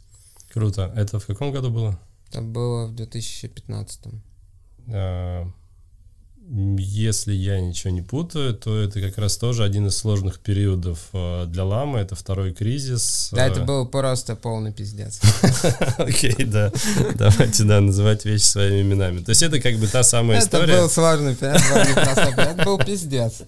[0.50, 0.90] Круто.
[0.96, 2.00] Это в каком году было?
[2.30, 4.00] Это было в 2015.
[4.88, 5.46] А,
[6.50, 11.46] если я ничего не путаю, то это как раз тоже один из сложных периодов э,
[11.46, 12.00] для ламы.
[12.00, 13.30] Это второй кризис.
[13.32, 15.20] Да, это был просто полный пиздец.
[15.98, 16.70] Окей, да.
[17.14, 19.20] Давайте, да, называть вещи своими именами.
[19.20, 20.74] То есть это как бы та самая история...
[20.74, 23.42] Это был сложный Это был пиздец.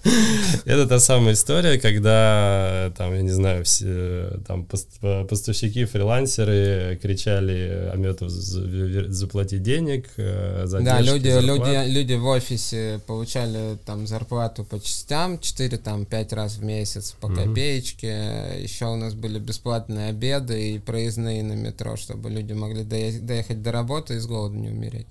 [0.65, 8.31] Это та самая история, когда, там, я не знаю, все там поставщики, фрилансеры кричали Аметов
[8.31, 15.79] заплатить денег, э, Да, люди, люди, люди в офисе получали там зарплату по частям, 4
[15.79, 17.45] там 5 раз в месяц по mm-hmm.
[17.45, 18.63] копеечке.
[18.63, 23.73] Еще у нас были бесплатные обеды и проездные на метро, чтобы люди могли доехать до
[23.73, 25.07] работы и с голоду не умереть.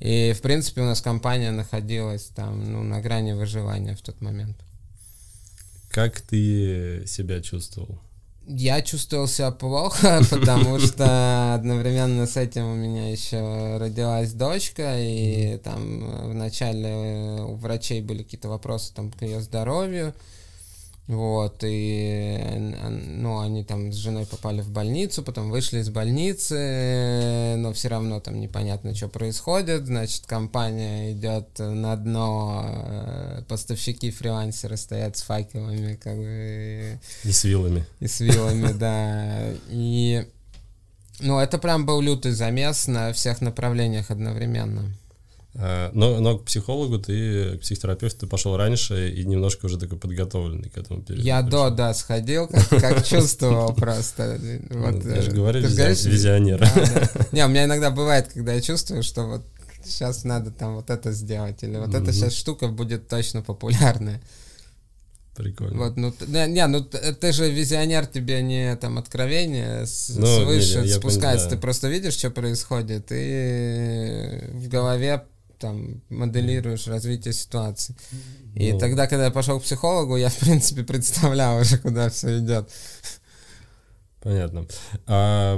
[0.00, 4.56] И, в принципе, у нас компания находилась там, ну, на грани выживания в тот момент.
[5.90, 8.00] Как ты себя чувствовал?
[8.46, 15.56] Я чувствовал себя плохо, потому что одновременно с этим у меня еще родилась дочка, и
[15.58, 20.14] там вначале у врачей были какие-то вопросы там к ее здоровью.
[21.06, 22.38] Вот, и
[22.88, 28.20] ну, они там с женой попали в больницу, потом вышли из больницы, но все равно
[28.20, 29.84] там непонятно, что происходит.
[29.86, 36.98] Значит, компания идет на дно, э, поставщики фрилансеры стоят с факелами, как бы.
[37.24, 37.84] И с вилами.
[38.00, 39.52] И с вилами, да.
[39.68, 40.26] И
[41.20, 44.90] ну, это прям был лютый замес на всех направлениях одновременно.
[45.56, 49.98] А, но, но к психологу ты, к психотерапевту ты пошел раньше и немножко уже такой
[49.98, 51.24] подготовленный к этому периоду.
[51.24, 54.38] Я до, да, сходил, как, как чувствовал просто.
[54.70, 56.68] Вот, я же э, говорю, визионер.
[57.32, 59.42] Не, у меня иногда бывает, когда я чувствую, что вот
[59.84, 64.20] сейчас надо там вот это сделать, или вот эта сейчас штука будет точно популярная.
[65.36, 65.78] Прикольно.
[65.78, 70.78] Вот, ну, не, не, ну ты же визионер, тебе не там откровение с, ну, свыше
[70.78, 71.56] не, не, спускается, понял, да.
[71.56, 75.24] ты просто видишь, что происходит, и в голове
[75.58, 77.94] там моделируешь развитие ситуации.
[78.54, 78.78] И ну.
[78.78, 82.70] тогда, когда я пошел к психологу, я, в принципе, представлял уже, куда все идет.
[84.24, 84.66] Понятно.
[85.06, 85.54] А,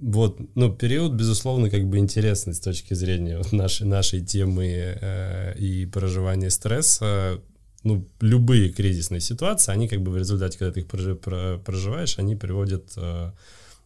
[0.00, 5.54] вот, ну, период, безусловно, как бы интересный с точки зрения вот нашей, нашей темы э,
[5.56, 7.40] и проживания стресса.
[7.84, 12.92] Ну, любые кризисные ситуации, они как бы в результате, когда ты их проживаешь, они приводят
[12.96, 13.30] э,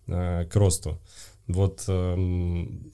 [0.07, 0.99] э, к росту.
[1.47, 2.15] Вот э,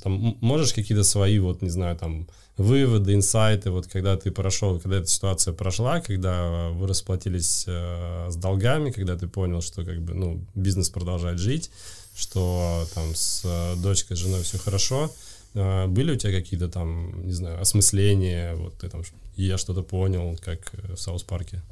[0.03, 2.27] там можешь какие-то свои, вот, не знаю, там,
[2.59, 8.37] выводы, инсайты, вот когда ты прошел, когда эта ситуация прошла, когда вы расплатились э, с
[8.37, 11.71] долгами, когда ты понял, что как бы, ну, бизнес продолжает жить,
[12.17, 15.11] что там с э, дочкой, с женой все хорошо,
[15.55, 19.03] э, были у тебя какие-то там, не знаю, осмысления, вот ты там,
[19.37, 21.63] я что-то понял, как в South Park е?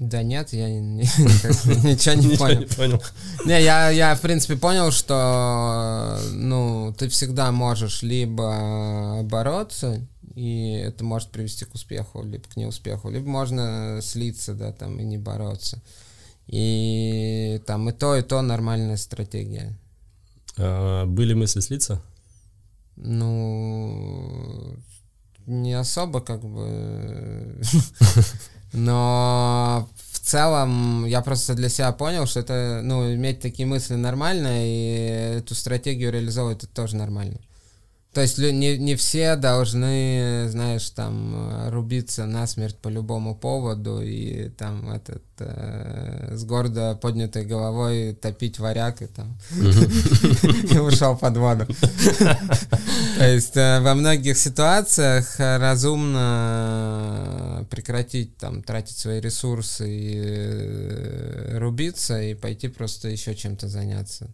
[0.00, 2.36] Да нет, я ничего не
[2.66, 3.02] понял.
[3.44, 10.00] не я, я, в принципе, понял, что, ну, ты всегда можешь либо бороться,
[10.34, 15.04] и это может привести к успеху, либо к неуспеху, либо можно слиться, да, там, и
[15.04, 15.82] не бороться.
[16.46, 19.78] И там и то, и то нормальная стратегия.
[20.56, 22.02] А, были мысли слиться?
[22.96, 24.78] Ну,
[25.46, 27.60] не особо, как бы.
[28.72, 34.66] Но в целом я просто для себя понял, что это, ну, иметь такие мысли нормально,
[34.66, 37.38] и эту стратегию реализовывать это тоже нормально.
[38.12, 44.90] То есть не, не все должны, знаешь, там рубиться насмерть по любому поводу и там
[44.90, 51.68] этот э, с гордо поднятой головой топить варяг и там и ушел под воду.
[53.16, 56.80] То есть э, во многих ситуациях разумно
[57.70, 64.30] прекратить там тратить свои ресурсы и э, рубиться и пойти просто еще чем-то заняться.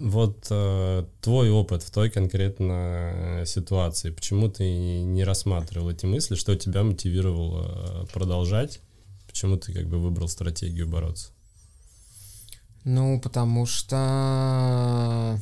[0.00, 4.64] Вот э, твой опыт в той конкретно ситуации, почему ты
[5.02, 8.80] не рассматривал эти мысли, что тебя мотивировало продолжать,
[9.28, 11.30] почему ты как бы выбрал стратегию бороться?
[12.84, 15.38] Ну, потому что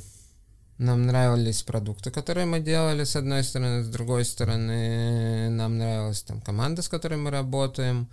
[0.79, 6.41] нам нравились продукты, которые мы делали, с одной стороны, с другой стороны, нам нравилась там
[6.41, 8.09] команда, с которой мы работаем,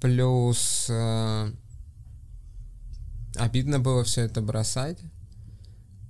[0.00, 1.50] плюс э,
[3.36, 4.98] обидно было все это бросать,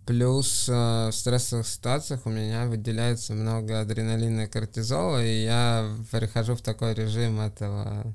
[0.07, 6.55] плюс э, в стрессовых ситуациях у меня выделяется много адреналина и кортизола, и я перехожу
[6.55, 8.14] в такой режим этого...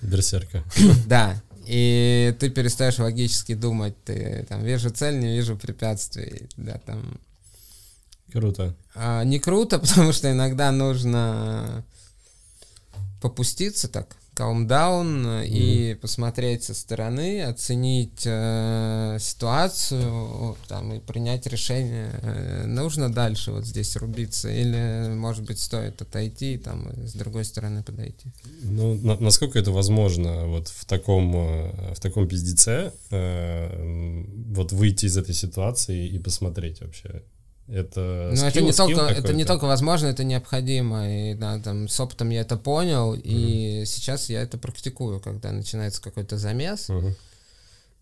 [0.00, 0.62] Берсерка.
[1.06, 7.20] Да, и ты перестаешь логически думать, ты там вижу цель, не вижу препятствий, да, там.
[8.32, 8.74] Круто.
[8.94, 11.84] А, не круто, потому что иногда нужно
[13.20, 15.46] попуститься так, calm down mm-hmm.
[15.48, 23.66] и посмотреть со стороны, оценить э, ситуацию, там, и принять решение, э, нужно дальше вот
[23.66, 28.30] здесь рубиться, или, может быть, стоит отойти, там, и с другой стороны подойти.
[28.62, 34.24] Ну, на, насколько это возможно вот в таком, э, в таком пиздеце, э,
[34.54, 37.22] вот выйти из этой ситуации и посмотреть вообще,
[37.68, 41.08] это ну, это не только это не только возможно, это необходимо.
[41.08, 43.22] И да, там с опытом я это понял, mm-hmm.
[43.22, 46.88] и сейчас я это практикую, когда начинается какой-то замес.
[46.88, 47.12] Mm-hmm.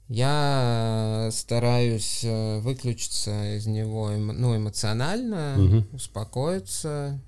[0.09, 5.97] Я стараюсь э, выключиться из него ну, эмоционально, mm-hmm.
[5.97, 7.21] успокоиться,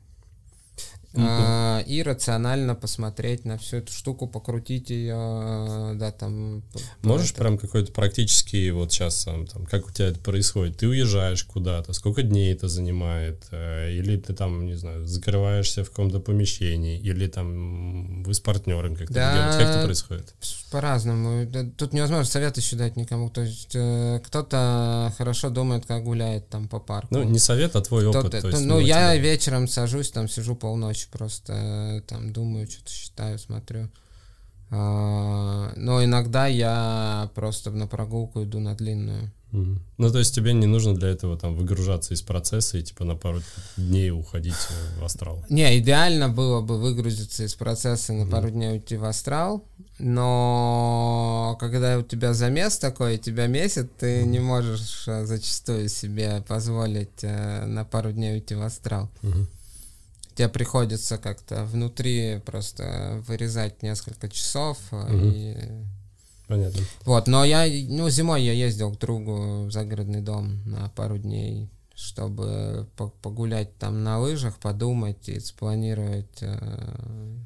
[1.14, 6.62] а, и рационально посмотреть на всю эту штуку, покрутить ее, да, там.
[7.02, 7.40] Можешь это.
[7.40, 10.76] прям какой-то практический вот сейчас там, как у тебя это происходит?
[10.76, 15.90] Ты уезжаешь куда-то, сколько дней это занимает, э, или ты там, не знаю, закрываешься в
[15.90, 20.34] каком-то помещении, или там вы с партнером как-то да, делаете, как это происходит?
[20.70, 21.46] По-разному.
[21.76, 23.30] Тут невозможно совет еще дать никому.
[23.30, 27.08] То есть э, кто-то хорошо думает, как гуляет там по парку.
[27.10, 28.30] Ну, не совет, а твой опыт.
[28.30, 29.16] То есть, ну, ну я тебя...
[29.16, 33.88] вечером сажусь, там сижу полночи ночь просто э, там думаю, что-то считаю, смотрю.
[34.70, 39.30] А, но иногда я просто на прогулку иду на длинную.
[39.52, 39.78] Mm.
[39.96, 43.16] Ну, то есть тебе не нужно для этого там выгружаться из процесса и типа на
[43.16, 43.40] пару
[43.78, 44.68] дней уходить
[45.00, 45.42] в астрал?
[45.48, 48.30] Не, идеально было бы выгрузиться из процесса и на mm.
[48.30, 49.64] пару дней уйти в астрал,
[49.98, 54.26] но когда у тебя замес такой, тебя месяц, ты mm.
[54.26, 59.08] не можешь э, зачастую себе позволить э, на пару дней уйти в астрал.
[59.22, 59.46] Mm-hmm
[60.38, 65.08] тебе приходится как-то внутри просто вырезать несколько часов угу.
[65.12, 65.56] и
[66.46, 66.80] Понятно.
[67.04, 71.68] Вот, но я, ну, зимой я ездил к другу в загородный дом на пару дней,
[71.94, 72.88] чтобы
[73.20, 77.36] погулять там на лыжах, подумать и спланировать э,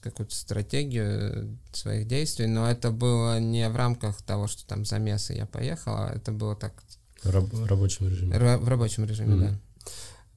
[0.00, 5.46] какую-то стратегию своих действий, но это было не в рамках того, что там замесы я
[5.46, 6.72] поехал, а это было так...
[7.24, 8.36] Раб- в рабочем режиме.
[8.36, 9.58] Р- в рабочем режиме, mm-hmm.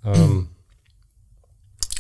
[0.02, 0.14] да.
[0.16, 0.47] Um,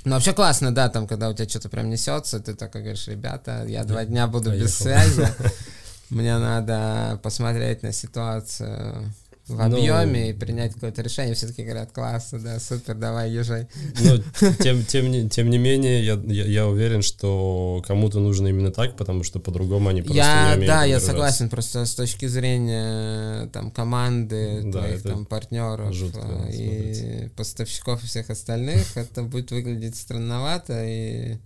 [0.05, 3.65] ну, вообще классно, да, там, когда у тебя что-то прям несется, ты такой говоришь, ребята,
[3.67, 4.65] я два дня буду Поехал.
[4.65, 5.27] без связи,
[6.09, 9.13] мне надо посмотреть на ситуацию
[9.49, 11.33] в объеме ну, и принять какое-то решение.
[11.33, 13.67] Все-таки говорят, классно, да, супер, давай, езжай.
[13.99, 18.71] Ну, тем, тем, не, тем не менее, я, я, я уверен, что кому-то нужно именно
[18.71, 22.27] так, потому что по-другому они просто я, не умеют Да, я согласен, просто с точки
[22.27, 27.31] зрения там команды, да, твоих там партнеров жутко, а, и смотрится.
[27.35, 31.37] поставщиков и всех остальных, это будет выглядеть странновато и...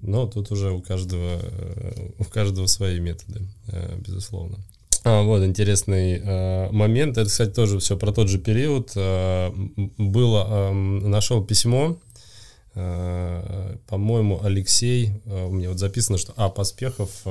[0.00, 4.58] Но тут уже у каждого, э, у каждого свои методы, э, безусловно.
[5.04, 7.18] А, вот интересный э, момент.
[7.18, 8.92] Это, кстати, тоже все про тот же период.
[8.96, 9.50] Э,
[9.96, 11.98] было, э, нашел письмо,
[12.74, 16.48] э, по-моему, Алексей, э, у меня вот записано, что А.
[16.48, 17.30] Поспехов, э,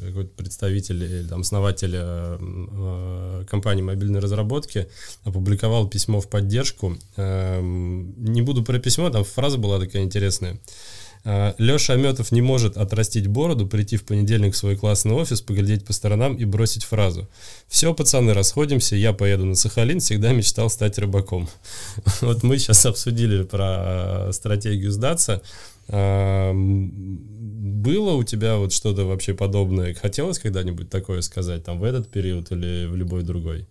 [0.00, 4.88] э какой-то представитель или там основатель э, э, компании мобильной разработки,
[5.24, 6.96] опубликовал письмо в поддержку.
[7.16, 10.58] Э, не буду про письмо, там фраза была такая интересная.
[11.58, 15.92] Леша Аметов не может отрастить бороду, прийти в понедельник в свой классный офис, поглядеть по
[15.92, 17.28] сторонам и бросить фразу.
[17.66, 21.48] Все, пацаны, расходимся, я поеду на Сахалин, всегда мечтал стать рыбаком.
[22.20, 25.42] Вот мы сейчас обсудили про стратегию сдаться.
[25.88, 29.94] А, было у тебя вот что-то вообще подобное?
[29.94, 33.66] Хотелось когда-нибудь такое сказать, там, в этот период или в любой другой?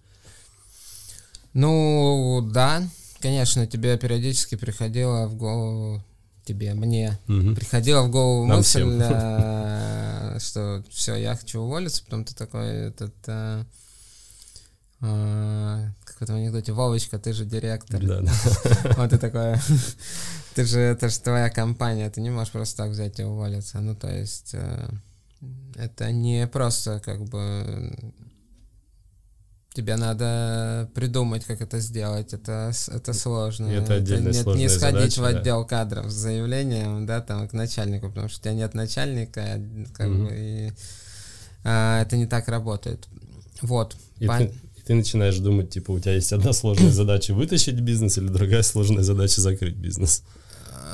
[1.53, 2.83] Ну, да,
[3.21, 6.03] конечно, тебе периодически приходило в голову
[6.45, 7.55] тебе, мне угу.
[7.55, 13.15] приходила в голову Нам мысль, э, что все, я хочу уволиться, потом ты такой, этот,
[13.27, 13.63] э,
[15.01, 17.99] э, как в этом анекдоте, Вовочка, ты же директор.
[17.99, 18.31] Да, да.
[18.97, 19.55] Вот ты такой,
[20.55, 23.79] ты же, это же твоя компания, ты не можешь просто так взять и уволиться.
[23.79, 24.55] Ну, то есть,
[25.75, 27.97] это не просто как бы
[29.75, 32.33] тебе надо придумать, как это сделать.
[32.33, 33.67] Это, это сложно.
[33.67, 35.39] Это отдельная нет, Не сходить задача, в да.
[35.39, 39.61] отдел кадров с заявлением, да, там, к начальнику, потому что у тебя нет начальника,
[39.93, 40.25] как Мгм.
[40.25, 40.71] бы, и,
[41.63, 43.07] а, это не так работает.
[43.61, 43.95] Вот.
[44.19, 47.79] И Пон- ты, и ты начинаешь думать, типа, у тебя есть одна сложная задача вытащить
[47.79, 50.23] бизнес или другая сложная задача закрыть бизнес.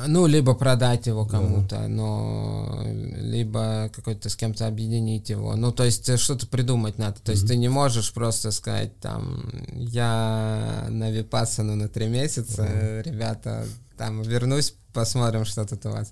[0.08, 5.56] Ну, либо продать его кому-то, но либо какой-то с кем-то объединить его.
[5.56, 7.20] Ну, то есть э, что-то придумать надо.
[7.22, 7.50] То есть Мгм.
[7.50, 9.44] ты не можешь просто сказать, там,
[9.74, 13.02] я на Випассану на три месяца, Мгм.
[13.02, 13.66] ребята,
[13.98, 16.12] там, вернусь, посмотрим, что тут у вас.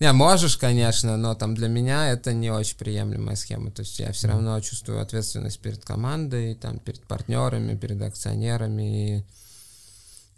[0.00, 3.70] Не, можешь, конечно, но там для меня это не очень приемлемая схема.
[3.70, 9.18] То есть я все равно чувствую ответственность перед командой, там, перед партнерами, перед акционерами.
[9.18, 9.24] И,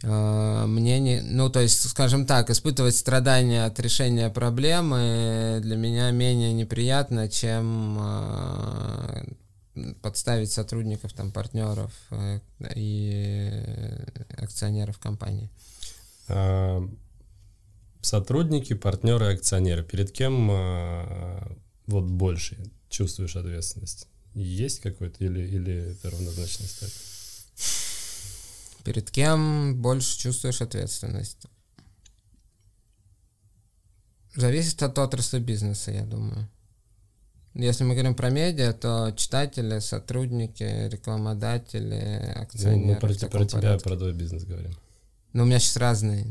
[0.02, 1.20] мне не...
[1.22, 7.96] Ну, то есть, скажем так, испытывать страдания от решения проблемы для меня менее неприятно, чем
[7.98, 9.24] э,
[10.02, 12.40] подставить сотрудников, там, партнеров э,
[12.74, 13.50] и
[14.36, 15.50] акционеров компании.
[16.28, 16.86] А,
[18.02, 19.82] Сотрудники, партнеры, акционеры.
[19.82, 20.46] Перед кем
[21.86, 22.56] вот больше
[22.88, 24.06] чувствуешь ответственность?
[24.34, 26.92] Есть какой-то или, или это равнозначно стоит?
[28.86, 31.48] Перед кем больше чувствуешь ответственность?
[34.36, 36.48] Зависит от отрасли бизнеса, я думаю.
[37.54, 42.86] Если мы говорим про медиа, то читатели, сотрудники, рекламодатели, Ну, акционеры.
[42.86, 43.82] мы про, про тебя, порядке.
[43.88, 44.70] про твой бизнес говорим.
[45.32, 46.24] Но у меня сейчас разные.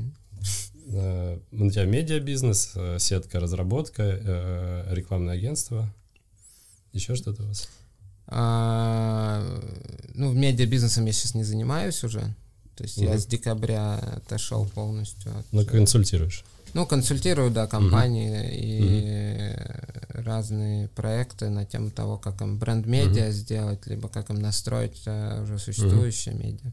[0.94, 5.94] А, У тебя медиабизнес, э, сетка, разработка, э, рекламное агентство.
[6.94, 7.68] Еще что-то у вас?
[8.28, 9.44] А,
[10.14, 12.34] ну, медиабизнесом я сейчас не занимаюсь уже.
[12.76, 13.20] То есть я Мгм.
[13.20, 15.46] с декабря отошел полностью от...
[15.52, 16.44] Ну, консультируешь.
[16.74, 19.56] Ну, консультирую, да, компании и
[20.10, 25.58] разные проекты на тему того, как им бренд-медиа сделать, либо как им настроить э, уже
[25.58, 26.72] существующее медиа.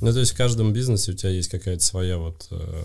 [0.00, 2.84] Ну, то есть в каждом бизнесе у тебя есть какая-то своя вот э,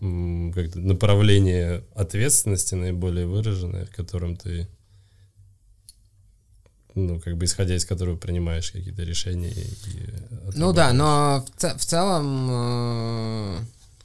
[0.00, 4.68] м, как-то направление ответственности наиболее выраженное, в котором ты,
[6.94, 9.50] ну, как бы исходя из которого принимаешь какие-то решения.
[9.50, 9.76] И,
[10.54, 13.58] Ну да, но в, ц- в целом э,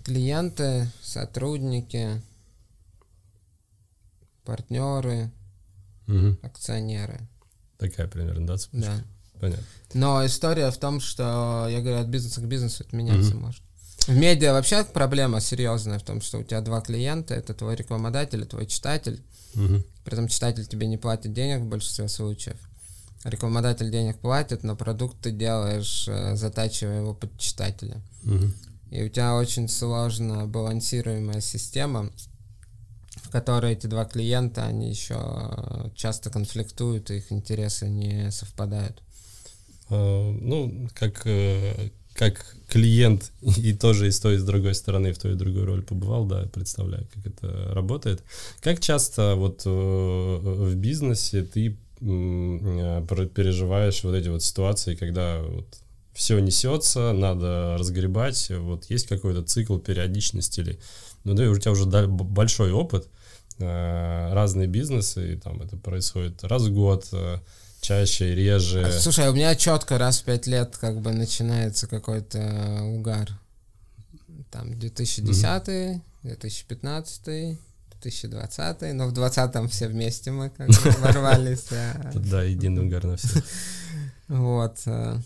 [0.03, 2.21] клиенты, сотрудники,
[4.43, 5.31] партнеры,
[6.07, 6.39] Мгм.
[6.41, 7.19] акционеры,
[7.77, 8.87] Такая примерно, да, цепочка?
[8.89, 9.03] да.
[9.39, 9.65] Понятно.
[9.93, 13.41] Но история в том, что я говорю, от бизнеса к бизнесу это меняться Мгм.
[13.45, 13.61] может.
[14.07, 18.41] В медиа вообще проблема серьезная в том, что у тебя два клиента, это твой рекламодатель
[18.41, 19.23] и твой читатель.
[19.53, 19.83] Мгм.
[20.03, 22.57] При этом читатель тебе не платит денег в большинстве случаев.
[23.25, 28.01] Рекламодатель денег платит, но продукт ты делаешь, э, затачивая его под читателя.
[28.23, 28.53] Мгм.
[28.91, 32.11] И у тебя очень сложно балансируемая система,
[33.17, 39.03] в которой эти два клиента, они еще э, часто конфликтуют, и их интересы не совпадают.
[39.89, 45.11] А, Ну, как, э, как клиент и тоже и с той, и с другой стороны
[45.11, 48.23] в той и другой роли побывал, да, представляю, как это работает.
[48.61, 55.79] Как часто вот в бизнесе ты переживаешь вот эти вот ситуации, когда вот
[56.13, 60.79] все несется, надо разгребать, вот есть какой-то цикл, периодичность или...
[61.23, 63.07] Ну да, у тебя уже большой опыт,
[63.57, 67.39] э, разные бизнесы, и там это происходит раз в год, э,
[67.81, 68.83] чаще, реже.
[68.83, 73.29] А, Слушай, у меня четко раз в пять лет как бы начинается какой-то угар.
[74.51, 77.59] Там 2010, 2015,
[78.01, 81.67] 2020, но в 20-м все вместе мы как бы ворвались.
[82.15, 83.41] Да, единый угар на все.
[84.27, 84.77] Вот.
[84.85, 85.17] э,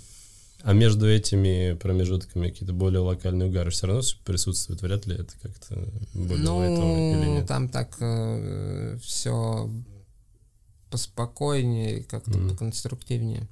[0.63, 4.81] А между этими промежутками какие-то более локальные угары все равно присутствуют?
[4.81, 5.75] Вряд ли это как-то
[6.13, 7.47] более лайтово или Ну, нет?
[7.47, 7.95] там так
[9.01, 9.69] все
[10.89, 12.49] поспокойнее, как-то Мгм.
[12.51, 13.47] поконструктивнее.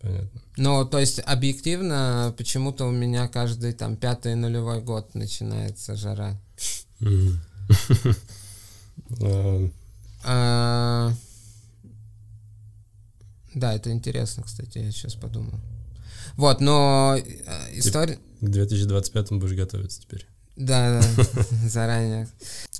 [0.00, 0.40] Понятно.
[0.56, 6.40] Ну, то есть, объективно, почему-то у меня каждый там пятый нулевой год начинается жара.
[10.24, 11.12] А,
[13.54, 15.54] Да, это интересно, кстати, я сейчас подумал.
[16.36, 17.22] Вот, но э,
[17.72, 18.18] история...
[18.40, 20.26] К 2025 будешь готовиться теперь.
[20.56, 21.24] Да, да,
[21.68, 22.28] заранее.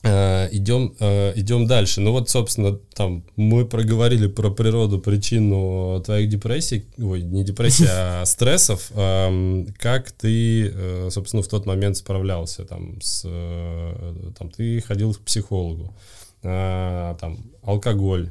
[0.02, 2.00] А, Идем, а, идем дальше.
[2.00, 8.24] Ну вот, собственно, там мы проговорили про природу, причину твоих депрессий, ой, не депрессий, а
[8.26, 8.90] стрессов.
[8.94, 15.14] Ам, Как ты, э, собственно, в тот момент справлялся там с, э, там ты ходил
[15.14, 15.94] к психологу,
[16.42, 18.30] а, там алкоголь,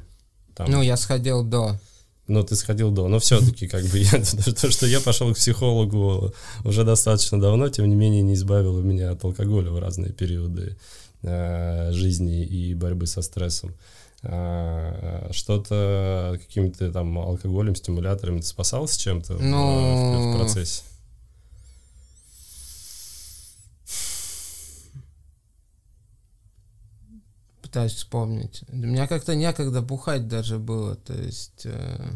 [0.56, 1.80] там, Ну, я сходил до.
[2.28, 4.22] ну, ты сходил до, но все-таки, как бы, я,
[4.54, 6.34] то, что я пошел к психологу
[6.64, 10.78] уже достаточно давно, тем не менее, не избавило меня от алкоголя в разные периоды
[11.22, 13.76] э, жизни и борьбы со стрессом.
[14.22, 20.32] а, что-то каким-то там алкоголем, стимуляторами ты спасался чем-то ну...
[20.32, 20.84] в, в процессе?
[27.70, 28.64] Пытаюсь вспомнить.
[28.70, 31.66] У меня как-то некогда бухать даже было, то есть...
[31.66, 32.10] Э...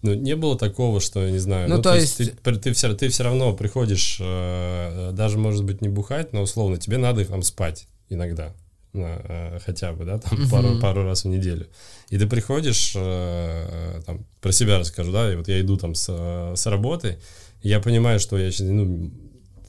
[0.00, 2.18] Ну, не было такого, что, не знаю, ну, ну то, то есть...
[2.18, 6.40] есть ты, ты, все, ты все равно приходишь, э, даже, может быть, не бухать, но,
[6.40, 8.54] условно, тебе надо там спать иногда,
[8.94, 10.50] э, хотя бы, да, там uh-huh.
[10.50, 11.68] пару, пару раз в неделю.
[12.08, 16.08] И ты приходишь, э, там, про себя расскажу, да, и вот я иду там с,
[16.56, 17.18] с работы,
[17.62, 19.10] я понимаю, что я ну,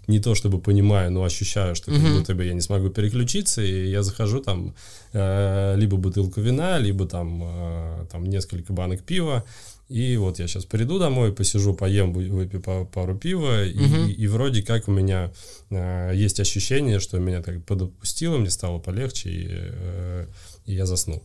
[0.07, 2.19] не то чтобы понимаю, но ощущаю, что как uh-huh.
[2.19, 4.75] будто бы я не смогу переключиться, и я захожу там
[5.13, 9.45] э, либо бутылку вина, либо там, э, там несколько банок пива,
[9.89, 14.07] и вот я сейчас приду домой, посижу, поем, выпью пару пива, угу.
[14.07, 15.31] и, и вроде как у меня
[15.69, 20.27] э, есть ощущение, что меня так подопустило, мне стало полегче, и, э,
[20.65, 21.23] и я заснул.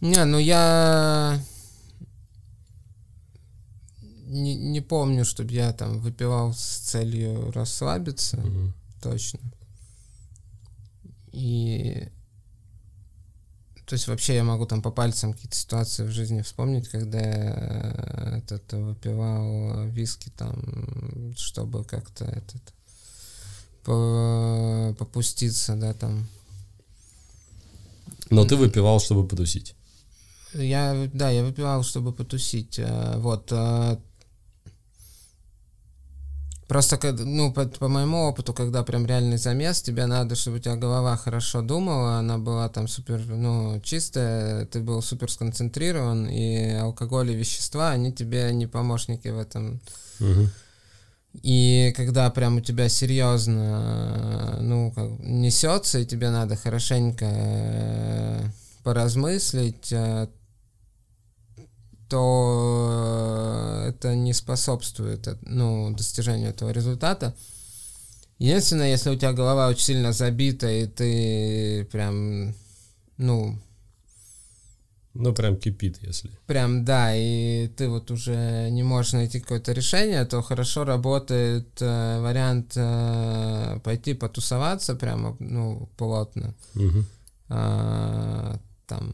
[0.00, 1.42] Не, ну я
[4.30, 8.72] не, не помню, чтобы я там выпивал с целью расслабиться, угу.
[9.02, 9.40] точно.
[11.32, 12.08] И
[13.90, 17.54] то есть вообще я могу там по пальцам какие-то ситуации в жизни вспомнить, когда я
[17.56, 22.62] э, этот, выпивал виски там, чтобы как-то этот
[23.82, 26.28] по, попуститься, да, там.
[28.30, 29.74] Но ты выпивал, чтобы потусить?
[30.54, 32.78] Я, да, я выпивал, чтобы потусить.
[32.78, 33.52] Э, вот.
[36.70, 40.60] Э, Просто, ну, по, по моему опыту, когда прям реальный замес, тебе надо, чтобы у
[40.60, 46.74] тебя голова хорошо думала, она была там супер, ну, чистая, ты был супер сконцентрирован, и
[46.74, 49.80] алкоголь и вещества, они тебе не помощники в этом.
[50.20, 50.48] Угу.
[51.42, 58.44] И когда прям у тебя серьезно, ну, как, несется, и тебе надо хорошенько э,
[58.84, 60.28] поразмыслить, э,
[62.10, 67.34] то это не способствует ну, достижению этого результата.
[68.38, 72.54] Единственное, если у тебя голова очень сильно забита, и ты прям,
[73.16, 73.58] ну...
[75.12, 76.30] Ну, прям кипит, если.
[76.46, 82.20] Прям, да, и ты вот уже не можешь найти какое-то решение, то хорошо работает э,
[82.20, 86.54] вариант э, пойти потусоваться прямо, ну, плотно.
[86.76, 87.04] Угу.
[87.50, 89.12] А, там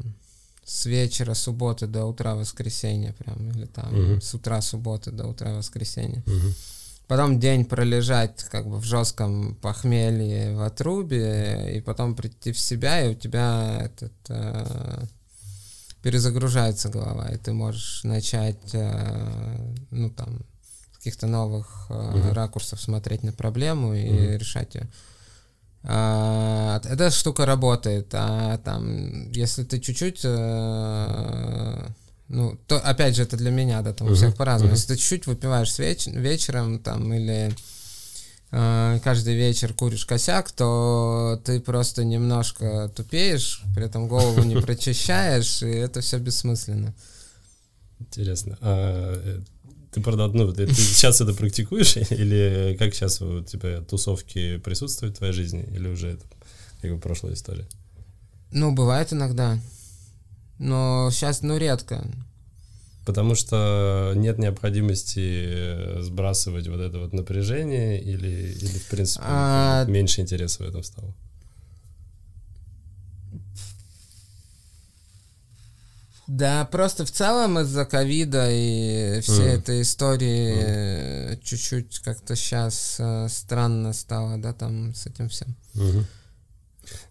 [0.67, 4.21] с вечера субботы до утра воскресенья прям, или там угу.
[4.21, 6.25] с утра субботы до утра воскресенья.
[6.27, 6.55] Угу.
[7.07, 13.05] Потом день пролежать как бы в жестком похмелье в отрубе, и потом прийти в себя,
[13.05, 15.05] и у тебя этот э,
[16.03, 20.41] перезагружается голова, и ты можешь начать, э, ну там,
[20.97, 22.35] каких-то новых э, угу.
[22.35, 24.39] ракурсов смотреть на проблему и угу.
[24.39, 24.89] решать ее.
[25.89, 31.89] А, эта штука работает, а там, если ты чуть-чуть, э,
[32.29, 34.73] ну, то, опять же, это для меня, да, там uh-huh, у всех по-разному.
[34.73, 34.77] Uh-huh.
[34.77, 37.55] Если ты чуть-чуть выпиваешь веч- вечером, там, или
[38.51, 45.63] э, каждый вечер куришь косяк, то ты просто немножко тупеешь, при этом голову не прочищаешь,
[45.63, 46.95] и это все бессмысленно.
[48.01, 48.59] Интересно.
[48.61, 49.41] А э,
[49.97, 55.15] ты, правда, ну, ты, ты сейчас это практикуешь, или как сейчас у тебя тусовки присутствуют
[55.15, 56.25] в твоей жизни, или уже это
[56.83, 57.67] как бы прошлая история?
[58.53, 59.59] Ну, бывает иногда,
[60.59, 62.07] но сейчас, ну, редко.
[63.07, 69.87] Потому что нет необходимости сбрасывать вот это вот напряжение, или, или в принципе, а...
[69.87, 71.15] меньше интереса в этом стало?
[76.27, 79.59] Да, просто в целом из-за ковида и всей mm.
[79.59, 81.41] этой истории mm.
[81.43, 85.55] чуть-чуть как-то сейчас э, странно стало, да, там с этим всем.
[85.75, 86.05] Mm-hmm.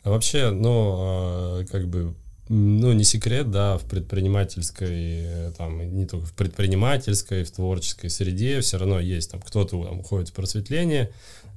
[0.04, 2.14] А вообще, ну, э, как бы,
[2.50, 8.60] ну, не секрет, да, в предпринимательской, э, там, не только в предпринимательской, в творческой среде
[8.60, 11.12] все равно есть, там, кто-то там, уходит в просветление,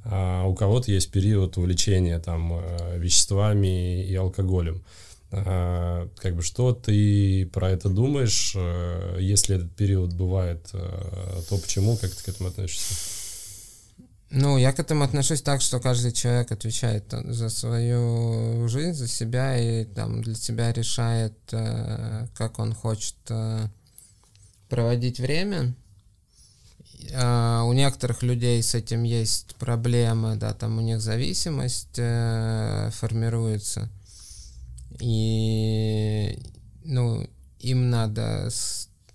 [0.04, 4.76] а у кого-то есть период увлечения, там, э, веществами и алкоголем.
[4.76, 8.54] А, как бы что ты про это думаешь?
[8.56, 11.96] Э, если этот период бывает, э, то почему?
[11.98, 12.94] Как ты к этому относишься?
[14.30, 19.58] Ну, я к этому отношусь так, что каждый человек отвечает за свою жизнь, за себя
[19.58, 23.16] и там для себя решает, э, как он хочет
[24.68, 25.74] проводить время.
[27.10, 33.88] У некоторых людей с этим есть проблемы, да, там у них зависимость формируется
[35.00, 36.38] и
[36.84, 37.26] ну,
[37.60, 38.48] им надо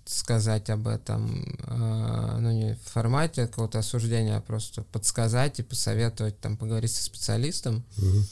[0.04, 6.38] сказать об этом, э, ну, не в формате какого-то осуждения, а просто подсказать и посоветовать,
[6.40, 7.84] там, поговорить со специалистом.
[7.96, 8.26] Мгм.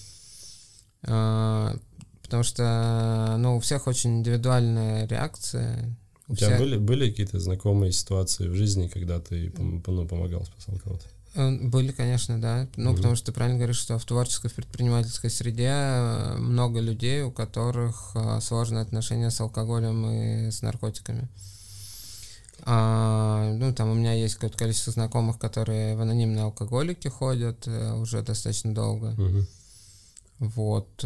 [1.05, 1.77] Э,
[2.23, 5.97] потому что, ну, у всех очень индивидуальная реакция.
[6.29, 10.79] У тебя всех- были, были какие-то знакомые ситуации в жизни, когда ты ну, помогал, спасал
[10.79, 11.07] кого-то?
[11.35, 12.69] Э, Были, конечно, да.
[12.77, 12.97] Ну, Мгм.
[12.97, 17.31] потому что ты правильно говоришь, что в творческой, в предпринимательской среде э, много людей, у
[17.31, 21.29] которых э, сложные отношения с алкоголем и с наркотиками.
[22.65, 28.23] А, ну, там у меня есть какое-то количество знакомых, которые в анонимные алкоголики ходят уже
[28.23, 29.15] достаточно долго.
[29.17, 29.47] Мгм.
[30.39, 31.05] Вот.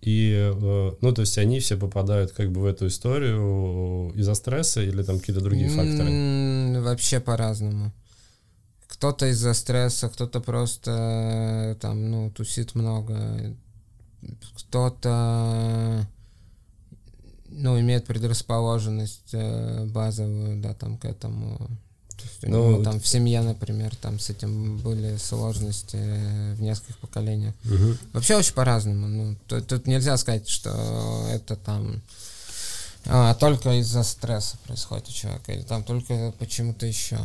[0.00, 0.52] И,
[1.02, 5.20] ну, то есть они все попадают как бы в эту историю из-за стресса или там
[5.20, 6.80] какие-то другие факторы?
[6.80, 7.92] Вообще по-разному.
[9.02, 13.52] Кто-то из-за стресса, кто-то просто э, там, ну, тусит много.
[14.58, 16.06] Кто-то,
[17.48, 21.58] ну, имеет предрасположенность э, базовую, да, там, к этому.
[22.10, 26.54] То есть у Ну, него там в семье, например, там с этим были сложности э,
[26.54, 27.54] в нескольких поколениях.
[27.64, 27.98] Мгм.
[28.12, 29.08] Вообще очень по-разному.
[29.08, 32.00] Ну, тут, тут нельзя сказать, что это там
[33.06, 37.18] а, только из-за стресса происходит у человека, или там только почему-то еще.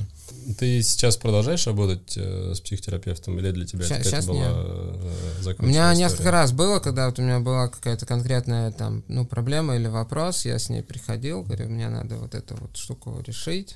[0.58, 4.52] Ты сейчас продолжаешь работать э, с психотерапевтом или для тебя Ща- это какая-то была нет.
[4.56, 5.98] э, У меня история?
[5.98, 10.46] несколько раз было, когда вот у меня была какая-то конкретная там, ну, проблема или вопрос,
[10.46, 13.76] я с ней приходил, говорю, мне надо вот эту вот штуку решить.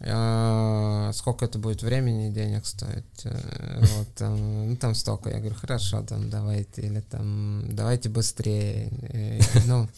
[0.00, 3.04] А, сколько это будет времени и денег стоить?
[3.24, 5.30] Э, Вот, там, ну, там столько.
[5.30, 8.90] Я говорю, хорошо, там, давайте, или там, давайте быстрее.
[9.12, 9.88] И, ну,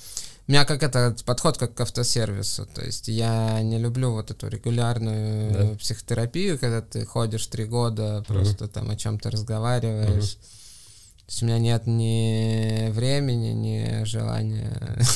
[0.49, 2.67] у меня как это подход как к автосервису.
[2.67, 5.77] То есть я не люблю вот эту регулярную Да.
[5.77, 10.35] психотерапию, когда ты ходишь три года, просто там о чем-то разговариваешь.
[10.37, 14.99] То есть у меня нет ни времени, ни желания.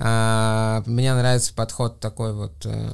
[0.00, 2.88] А, Мне нравится подход такой вот э,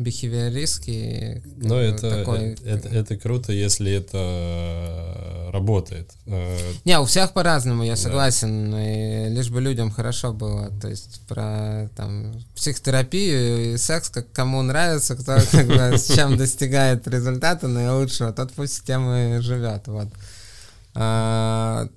[0.00, 1.42] бихевиористский.
[1.56, 6.10] Ну, это, такой, это, это, это круто, если это э, работает.
[6.26, 7.96] Э, Не, у всех по-разному, я Да.
[7.96, 8.74] согласен.
[8.74, 10.70] И лишь бы людям хорошо было.
[10.80, 16.36] То есть про там психотерапию и секс, как кому нравится, кто как бы с чем
[16.36, 19.86] достигает результата наилучшего, тот пусть с тем и живет.
[19.86, 20.08] Вот.
[20.94, 21.88] А,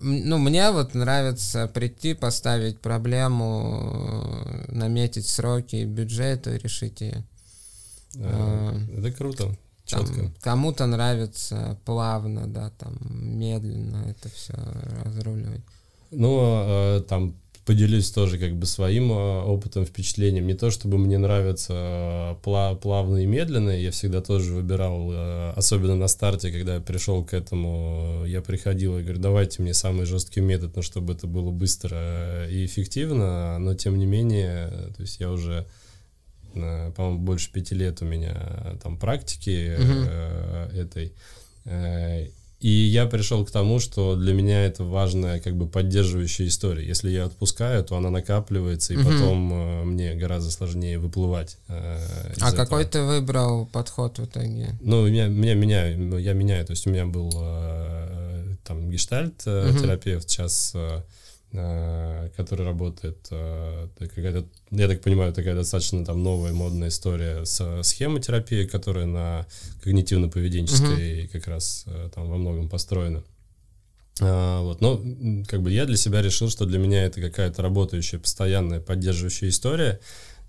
[0.00, 7.24] ну, мне вот нравится прийти, поставить проблему, э, наметить сроки и бюджет и решить ее.
[8.14, 9.44] Это круто,
[9.88, 10.32] Там четко.
[10.40, 14.54] кому-то нравится плавно, да, там медленно это все
[15.04, 15.62] разруливать.
[16.10, 17.34] Ну, а, там
[17.64, 20.46] поделюсь тоже как бы своим а, опытом, впечатлением.
[20.46, 25.52] Не то, чтобы мне нравятся а, пла- плавные и медленные, я всегда тоже выбирал, а,
[25.56, 30.06] особенно на старте, когда я пришел к этому, я приходил и говорю, давайте мне самый
[30.06, 35.20] жесткий метод, но чтобы это было быстро и эффективно, но тем не менее, то есть
[35.20, 35.66] я уже
[36.52, 41.12] по-моему, больше пяти лет у меня э, там практики э, этой.
[41.64, 42.26] Э,
[42.60, 46.86] И я пришел к тому, что для меня это важная как бы поддерживающая история.
[46.86, 49.04] Если я отпускаю, то она накапливается, и Мгм.
[49.06, 51.56] потом э, мне гораздо сложнее выплывать.
[51.68, 51.98] э,
[52.40, 52.92] А какой этого.
[52.92, 54.76] ты выбрал подход в итоге?
[54.80, 56.64] Ну, меня, меня меняю, я меняю.
[56.64, 59.78] То есть у меня был э, там гештальт э, Мгм.
[59.80, 61.02] терапевт, сейчас э, э,
[61.52, 68.66] который работает, э, какая-то, я так понимаю, такая достаточно там новая модная история с схемотерапией,
[68.66, 69.46] которая на
[69.84, 73.22] когнитивно-поведенческой как раз э, там во многом построена.
[74.20, 75.02] А, вот, но
[75.46, 80.00] как бы я для себя решил, что для меня это какая-то работающая, постоянная, поддерживающая история,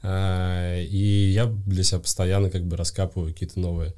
[0.04, 3.93] А, и я для себя постоянно как бы раскапываю какие-то новые э,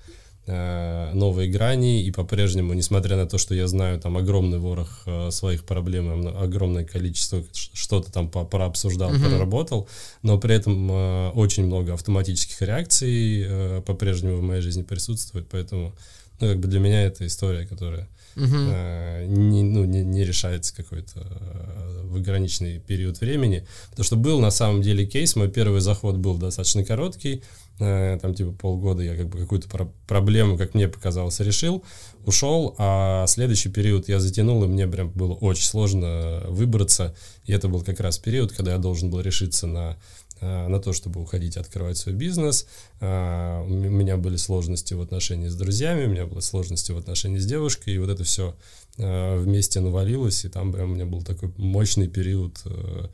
[0.48, 5.64] новые грани, и по-прежнему, несмотря на то, что я знаю там огромный ворох э, своих
[5.64, 7.44] проблем, огромное количество,
[7.74, 9.22] что-то там по- прообсуждал, Мгм.
[9.24, 9.88] проработал,
[10.22, 15.94] но при этом э, очень много автоматических реакций э, по-прежнему в моей жизни присутствует, поэтому,
[16.40, 18.70] ну, как бы для меня это история, которая Мгм.
[18.70, 23.66] э, не, ну, не, не решается какой-то э, в ограниченный период времени.
[23.92, 27.42] Потому что был на самом деле кейс, мой первый заход был достаточно короткий,
[27.80, 31.84] э, там типа полгода я как бы какую-то про- проблему, как мне показалось, решил,
[32.26, 37.16] ушел, а следующий период я затянул, и мне прям было очень сложно выбраться.
[37.46, 39.98] И это был как раз период, когда я должен был решиться на
[40.42, 42.68] на то, чтобы уходить открывать свой бизнес.
[43.02, 47.40] А, У меня были сложности в отношении с друзьями, у меня были сложности в отношении
[47.40, 48.56] с девушкой, и вот это все
[48.98, 53.08] вместе навалилось, и там прям у меня был такой мощный период э,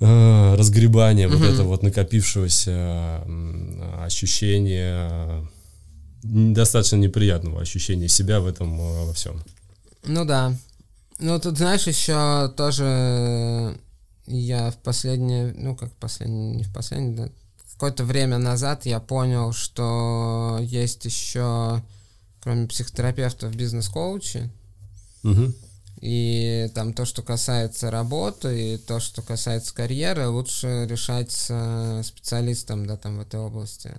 [0.00, 1.44] э, разгребания вот Мгм.
[1.52, 3.22] этого вот накопившегося
[4.04, 5.42] ощущения, э,
[6.24, 9.42] достаточно неприятного ощущения себя в этом э, во всем.
[10.04, 10.54] Ну да.
[11.20, 13.76] Ну тут, знаешь, еще тоже
[14.26, 17.32] я в последнее, ну как последнее, не в последнее, да,
[17.74, 21.82] какое-то время назад я понял, что есть еще,
[22.40, 24.50] кроме психотерапевтов, бизнес-коучи.
[25.24, 25.52] Угу.
[26.00, 32.86] И там то, что касается работы, и то, что касается карьеры, лучше решать с специалистом,
[32.86, 33.90] да, там в этой области.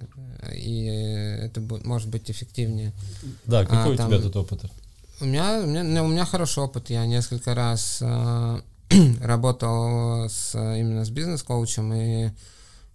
[0.54, 2.94] И это может быть эффективнее.
[3.46, 4.66] Да, какой а, у там, тебя тут опыт?
[5.20, 6.90] У меня, у меня, у меня хороший опыт.
[6.90, 8.62] Я несколько раз э,
[9.22, 12.30] работал с, именно с бизнес-коучем, и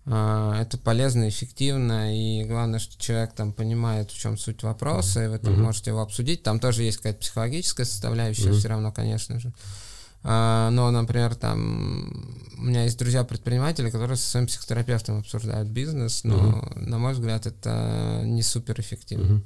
[0.06, 5.28] э, это полезно, эффективно, и главное, что человек там понимает, в чем суть вопроса, и
[5.28, 5.62] вы там mm-hmm.
[5.62, 6.42] можете его обсудить.
[6.42, 8.58] Там тоже есть какая-то психологическая составляющая, mm-hmm.
[8.58, 9.52] все равно, конечно же.
[10.22, 12.12] Uh, но, например, там
[12.58, 16.78] у меня есть друзья-предприниматели, которые со своим психотерапевтом обсуждают бизнес, но, uh-huh.
[16.78, 19.42] на мой взгляд, это не супер эффективно.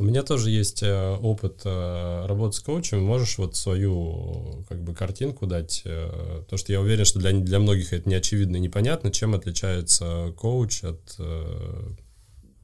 [0.00, 3.04] У меня тоже есть э, опыт э, работы с коучем.
[3.04, 5.82] Можешь вот свою как бы картинку дать?
[5.84, 9.34] Э, то, что я уверен, что для, для многих это не очевидно и непонятно, чем
[9.34, 11.18] отличается коуч от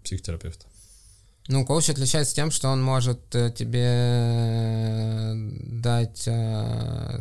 [0.03, 0.65] психотерапевта.
[1.49, 5.35] Ну, коуч отличается тем, что он может тебе
[5.83, 6.27] дать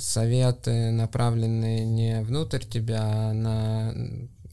[0.01, 3.93] советы, направленные не внутрь тебя, а на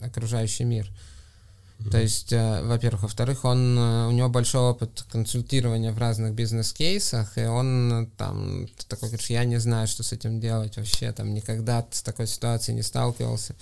[0.01, 0.91] окружающий мир.
[1.91, 7.37] То есть, э, во-первых, во-вторых, он э, у него большой опыт консультирования в разных бизнес-кейсах,
[7.37, 11.33] и он э, там такой говорит, я не знаю, что с этим делать вообще, там
[11.33, 13.55] никогда с такой ситуацией не сталкивался.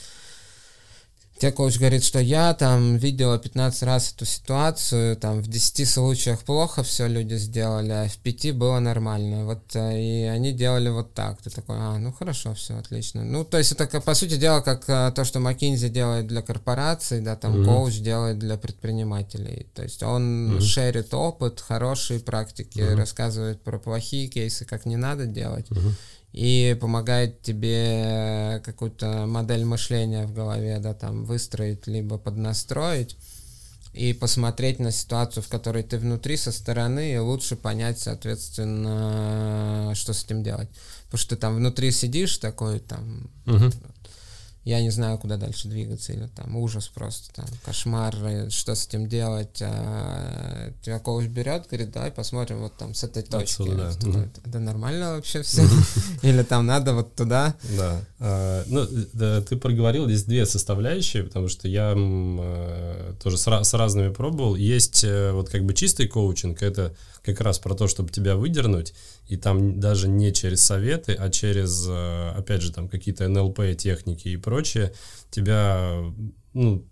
[1.39, 6.41] Те коуч говорит, что я там видела 15 раз эту ситуацию, там в 10 случаях
[6.41, 9.45] плохо все люди сделали, а в 5 было нормально.
[9.45, 11.41] Вот э, и они делали вот так.
[11.41, 13.23] Ты такой, а, ну хорошо, все, отлично.
[13.23, 17.21] Ну, то есть это, по сути дела, как э, то, что McKinsey делает для корпораций,
[17.21, 17.65] да, там mm-hmm.
[17.65, 19.65] коуч делает для предпринимателей.
[19.73, 20.61] То есть он mm-hmm.
[20.61, 22.95] шерит опыт, хорошие практики, mm-hmm.
[22.95, 25.65] рассказывает про плохие кейсы, как не надо делать.
[25.69, 25.93] Mm-hmm
[26.33, 33.17] и помогает тебе какую-то модель мышления в голове, да, там выстроить, либо поднастроить
[33.93, 40.13] и посмотреть на ситуацию, в которой ты внутри со стороны, и лучше понять, соответственно, что
[40.13, 40.69] с этим делать.
[41.05, 43.69] Потому что ты там внутри сидишь такой, там, угу
[44.63, 48.15] я не знаю, куда дальше двигаться, или там ужас просто, там кошмар,
[48.49, 49.59] что с этим делать.
[49.61, 53.61] А, тебя коуч берет, говорит, давай посмотрим вот там с этой точки.
[53.63, 53.93] Отсюда, да.
[53.93, 55.63] Такой, это нормально вообще все?
[56.21, 57.55] Или там надо вот туда?
[57.75, 58.01] Да.
[58.19, 64.55] А, ну, ты проговорил здесь две составляющие, потому что я э, тоже с разными пробовал.
[64.55, 68.93] Есть э, вот как бы чистый коучинг, это как раз про то, чтобы тебя выдернуть,
[69.27, 74.27] и там даже не через советы, а через, э, опять же, там какие-то НЛП техники
[74.27, 74.93] и прочее,
[75.29, 76.03] тебя,
[76.53, 76.85] ну,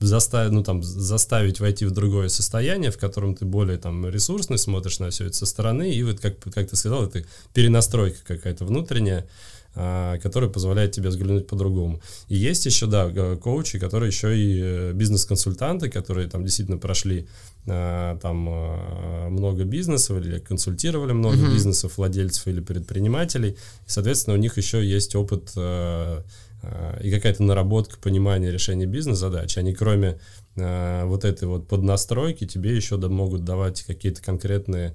[0.00, 5.00] заставить, ну, там, заставить войти в другое состояние, в котором ты более там ресурсный, смотришь
[5.00, 9.28] на все это со стороны, и вот, как, как ты сказал, это перенастройка какая-то внутренняя,
[9.74, 12.00] а, который позволяет тебе взглянуть по-другому.
[12.28, 17.28] И есть еще, да, коучи, которые еще и э, бизнес-консультанты, которые там действительно прошли
[17.68, 21.52] там а, много бизнесов или консультировали много mm-hmm.
[21.52, 23.50] бизнесов, владельцев или предпринимателей.
[23.50, 23.56] И,
[23.86, 29.56] соответственно, у них еще есть опыт и какая-то наработка понимания решения бизнес-задач.
[29.58, 30.18] Они кроме
[30.56, 34.92] вот этой вот поднастройки тебе еще да, могут давать какие-то конкретные Э,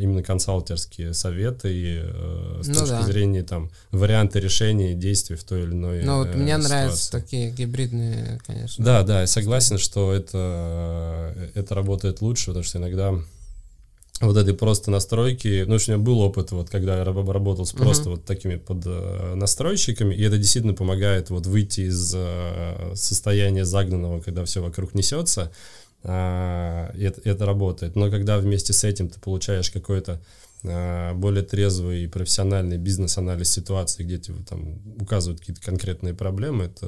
[0.00, 3.02] именно консалтерские советы э, с ну, точки да.
[3.02, 6.68] зрения там варианты решения действий в той или иной Ну вот э, мне ситуации.
[6.68, 8.84] нравятся такие гибридные, конечно.
[8.84, 13.14] Да, да, я согласен, что это это работает лучше, потому что иногда
[14.20, 18.10] вот этой просто настройки, ну, у меня был опыт, вот, когда я работал с просто
[18.10, 18.12] uh-huh.
[18.12, 24.20] вот такими под э, настройщиками, и это действительно помогает вот выйти из э, состояния загнанного,
[24.20, 25.50] когда все вокруг несется,
[26.02, 27.96] это, это работает.
[27.96, 30.20] Но когда вместе с этим ты получаешь какой-то
[30.62, 36.86] а, более трезвый и профессиональный бизнес-анализ ситуации, где тебе там указывают какие-то конкретные проблемы, это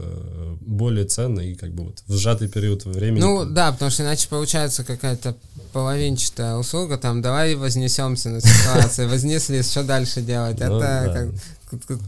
[0.61, 3.23] более ценно и как бы вот в сжатый период времени.
[3.23, 5.37] Ну да, потому что иначе получается какая-то
[5.73, 10.61] половинчатая услуга, там давай вознесемся на ситуацию, вознесли, что дальше делать?
[10.61, 11.33] Ну это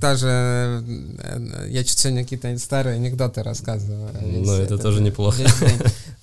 [0.00, 0.84] тоже
[1.18, 4.10] э, я чуть сегодня какие-то старые анекдоты рассказываю.
[4.20, 5.42] Ну, это тоже неплохо.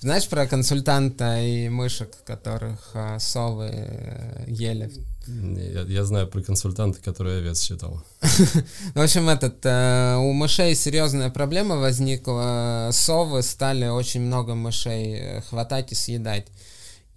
[0.00, 4.90] Знаешь про консультанта и мышек, которых а, совы э, ели?
[5.26, 8.02] Я, я знаю про консультанта, который овец считал.
[8.94, 12.90] В общем, этот, у мышей серьезная проблема возникла.
[12.92, 16.46] Совы стали очень много мышей хватать и съедать.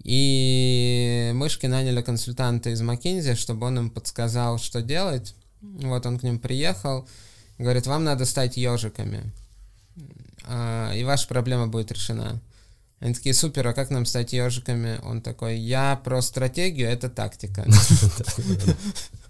[0.04, 5.34] И мышки наняли консультанта из Маккензи, чтобы он им подсказал, что делать.
[5.82, 7.08] Вот он к ним приехал,
[7.58, 9.32] говорит, вам надо стать ежиками,
[10.44, 12.40] а, и ваша проблема будет решена.
[12.98, 14.98] Они такие, супер, а как нам стать ежиками?
[15.02, 17.66] Он такой, я про стратегию, это тактика.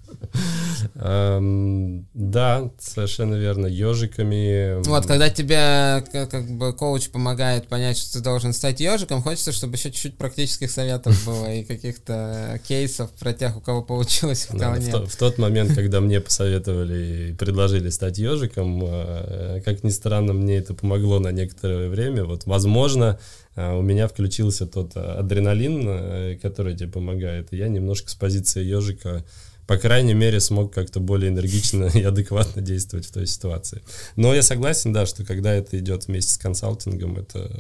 [0.94, 3.66] Эм, да, совершенно верно.
[3.66, 4.82] Ежиками.
[4.86, 9.74] Вот, когда тебе как бы коуч помогает понять, что ты должен стать ежиком, хочется, чтобы
[9.74, 14.76] еще чуть-чуть практических советов было и каких-то кейсов про тех, у кого получилось, у кого
[14.76, 14.94] нет.
[14.94, 20.58] В тот момент, когда мне посоветовали и предложили стать ежиком, э, как ни странно, мне
[20.58, 22.24] это помогло на некоторое время.
[22.24, 23.18] Вот, возможно,
[23.54, 29.24] э, у меня включился тот адреналин, который тебе помогает, и я немножко с позиции ежика
[29.66, 33.82] по крайней мере, смог как-то более энергично и адекватно действовать в той ситуации.
[34.16, 37.50] Но я согласен, да, что когда это идет вместе с консалтингом, это,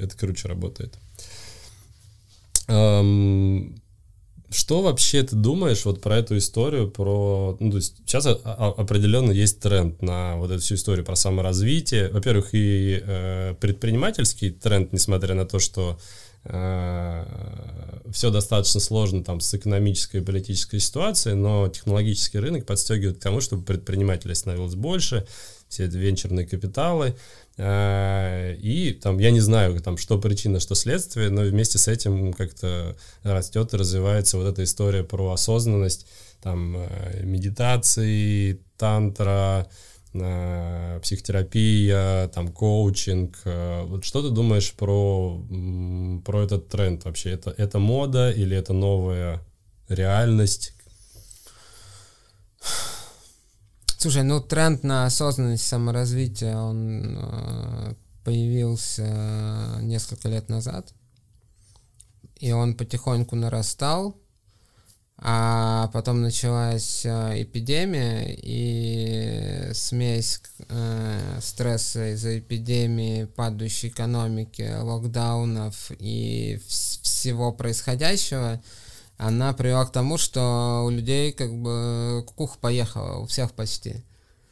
[0.00, 0.94] это круче работает.
[2.68, 3.80] Эм,
[4.50, 9.60] что вообще ты думаешь вот про эту историю, про, ну, то есть сейчас определенно есть
[9.60, 12.10] тренд на вот эту всю историю про саморазвитие.
[12.10, 19.52] Во-первых, и э, предпринимательский тренд, несмотря на то, что Э, все достаточно сложно там с
[19.54, 25.26] экономической и политической ситуацией, но технологический рынок подстегивает к тому, чтобы предпринимателей становилось больше,
[25.68, 27.14] все это венчурные капиталы,
[27.58, 32.32] э, и там, я не знаю, там, что причина, что следствие, но вместе с этим
[32.32, 36.06] как-то растет и развивается вот эта история про осознанность,
[36.42, 43.40] там, э, медитации, тантра, Э, психотерапия, там коучинг.
[43.44, 45.40] Э, вот что ты думаешь про,
[46.24, 47.30] про этот тренд вообще?
[47.30, 49.40] Это, это мода или это новая
[49.88, 50.74] реальность?
[53.98, 57.94] Слушай, ну тренд на осознанность саморазвития, он э,
[58.24, 60.94] появился несколько лет назад.
[62.36, 64.16] И он потихоньку нарастал.
[65.20, 76.60] А потом началась э, эпидемия, и смесь э, стресса из-за эпидемии, падающей экономики, локдаунов и
[76.68, 78.62] вс- всего происходящего,
[79.16, 84.04] она привела к тому, что у людей как бы кукуха поехала, у всех почти.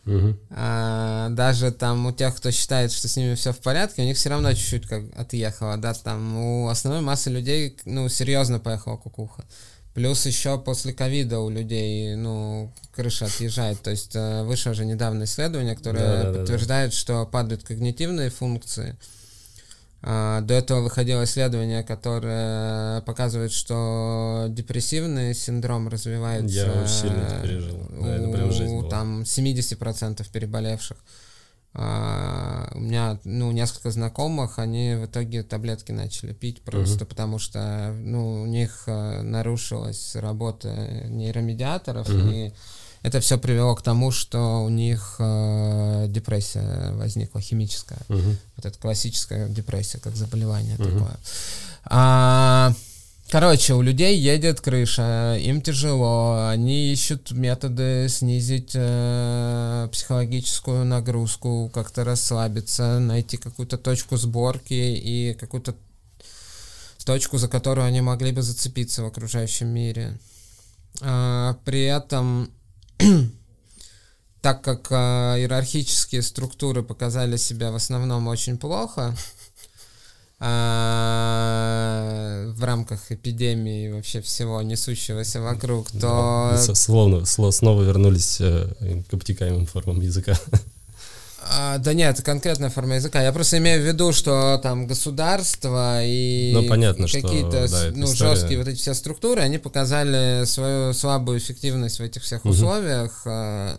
[0.04, 0.36] Угу.
[0.50, 4.16] А, даже там у тех, кто считает, что с ними все в порядке, у них
[4.16, 9.44] все равно чуть-чуть как отъехало, да, там у основной массы людей, ну, серьезно поехала кукуха.
[9.96, 13.80] Плюс еще после ковида у людей, ну, крыша отъезжает.
[13.80, 16.96] То есть э, вышло же недавно исследование, которое да, да, подтверждает, да.
[16.98, 18.98] что падают когнитивные функции.
[20.02, 26.54] А, до этого выходило исследование, которое показывает, что депрессивный синдром развивается.
[26.54, 27.88] Я очень сильно это пережил.
[27.88, 28.90] Да, это прям жизнь была.
[28.90, 30.98] Там 70% переболевших.
[31.78, 37.08] А, у меня, ну, несколько знакомых, они в итоге таблетки начали пить просто uh-huh.
[37.08, 40.68] потому что, ну, у них а, нарушилась работа
[41.08, 42.32] нейромедиаторов, uh-huh.
[42.32, 42.52] и
[43.02, 48.00] это все привело к тому, что у них э, депрессия возникла химическая.
[48.08, 48.36] Uh-huh.
[48.56, 50.92] Вот это классическая депрессия, как заболевание uh-huh.
[50.92, 51.16] такое.
[51.84, 52.72] А,
[53.28, 62.04] Короче, у людей едет крыша, им тяжело, они ищут методы снизить э, психологическую нагрузку, как-то
[62.04, 65.74] расслабиться, найти какую-то точку сборки и какую-то
[67.04, 70.18] точку, за которую они могли бы зацепиться в окружающем мире.
[71.00, 72.50] А, при этом,
[74.40, 79.16] так как а, иерархические структуры показали себя в основном очень плохо,
[80.38, 82.16] а,
[82.52, 86.52] в рамках эпидемии вообще всего несущегося вокруг, то...
[86.52, 88.68] Да, словно, снова вернулись э,
[89.08, 90.38] к обтекаемым формам языка.
[91.48, 93.22] А, да нет, это конкретная форма языка.
[93.22, 98.58] Я просто имею в виду, что там государство и ну, понятно, какие-то да, ну, жесткие
[98.58, 102.52] вот эти все структуры, они показали свою слабую эффективность в этих всех угу.
[102.52, 103.22] условиях.
[103.26, 103.78] А,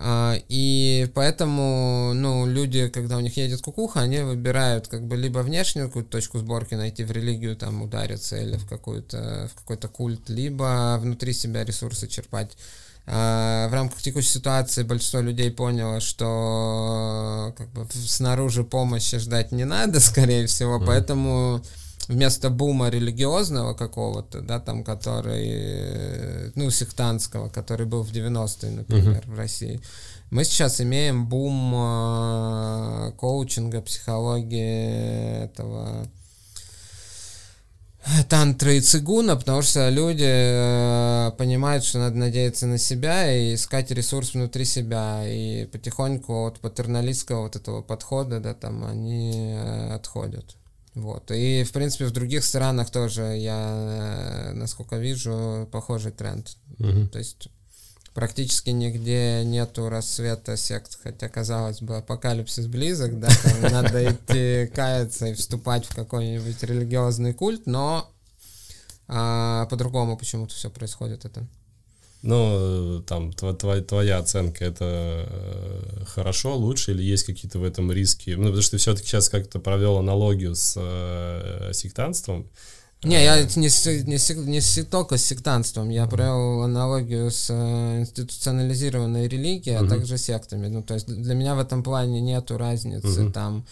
[0.00, 5.88] и поэтому, ну, люди, когда у них едет кукуха, они выбирают как бы либо внешнюю
[5.88, 10.98] какую-то точку сборки найти в религию, там, удариться или в, какую-то, в какой-то культ, либо
[11.00, 12.56] внутри себя ресурсы черпать.
[13.06, 19.64] А, в рамках текущей ситуации большинство людей поняло, что как бы снаружи помощи ждать не
[19.64, 20.86] надо, скорее всего, mm-hmm.
[20.86, 21.62] поэтому
[22.08, 29.34] вместо бума религиозного какого-то, да, там, который, ну, сектантского, который был в 90-е, например, uh-huh.
[29.34, 29.80] в России,
[30.30, 36.06] мы сейчас имеем бум э, коучинга, психологии этого
[38.28, 43.90] тантры и цигуна, потому что люди э, понимают, что надо надеяться на себя и искать
[43.90, 50.56] ресурс внутри себя, и потихоньку от патерналистского вот этого подхода, да, там они э, отходят.
[50.98, 51.30] Вот.
[51.30, 56.56] И, в принципе, в других странах тоже я, насколько вижу, похожий тренд.
[56.80, 57.08] Угу.
[57.12, 57.48] То есть
[58.14, 65.26] практически нигде нету рассвета сект, хотя, казалось бы, апокалипсис близок, да, там надо идти каяться
[65.26, 68.10] и вступать в какой-нибудь религиозный культ, но
[69.06, 71.46] а, по-другому почему-то все происходит это.
[72.22, 78.30] Ну, там, твоя, твоя оценка, это э, хорошо, лучше, или есть какие-то в этом риски?
[78.30, 82.48] Ну, потому что ты все-таки сейчас как-то провел аналогию с э, сектантством.
[83.04, 83.68] Не, я не,
[84.04, 90.66] не, не только с сектантством, я провел аналогию с э, институционализированной религией, а также сектами.
[90.66, 93.26] Ну, то есть для меня в этом плане нету разницы.
[93.26, 93.32] Угу.
[93.32, 93.64] Там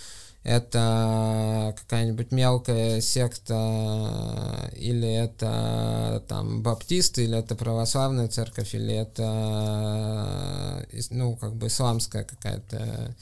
[0.47, 11.34] это какая-нибудь мелкая секта, или это там баптисты, или это православная церковь, или это ну
[11.34, 13.12] как бы исламская какая-то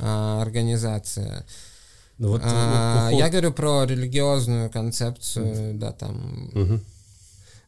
[0.00, 1.46] а, организация.
[2.18, 3.18] Ну, вот, а, уход...
[3.18, 6.50] Я говорю про религиозную концепцию, да, там.
[6.52, 6.80] Угу.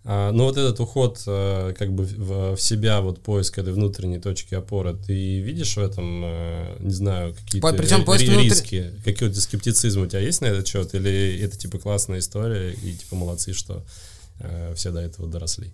[0.05, 4.55] А, ну вот этот уход а, как бы в, себя, вот поиск этой внутренней точки
[4.55, 9.13] опоры, ты видишь в этом, а, не знаю, какие-то Причем ри- ри- риски, внутр...
[9.13, 13.15] какой-то скептицизм у тебя есть на этот счет, или это типа классная история и типа
[13.15, 13.85] молодцы, что
[14.41, 15.71] а, все до этого доросли?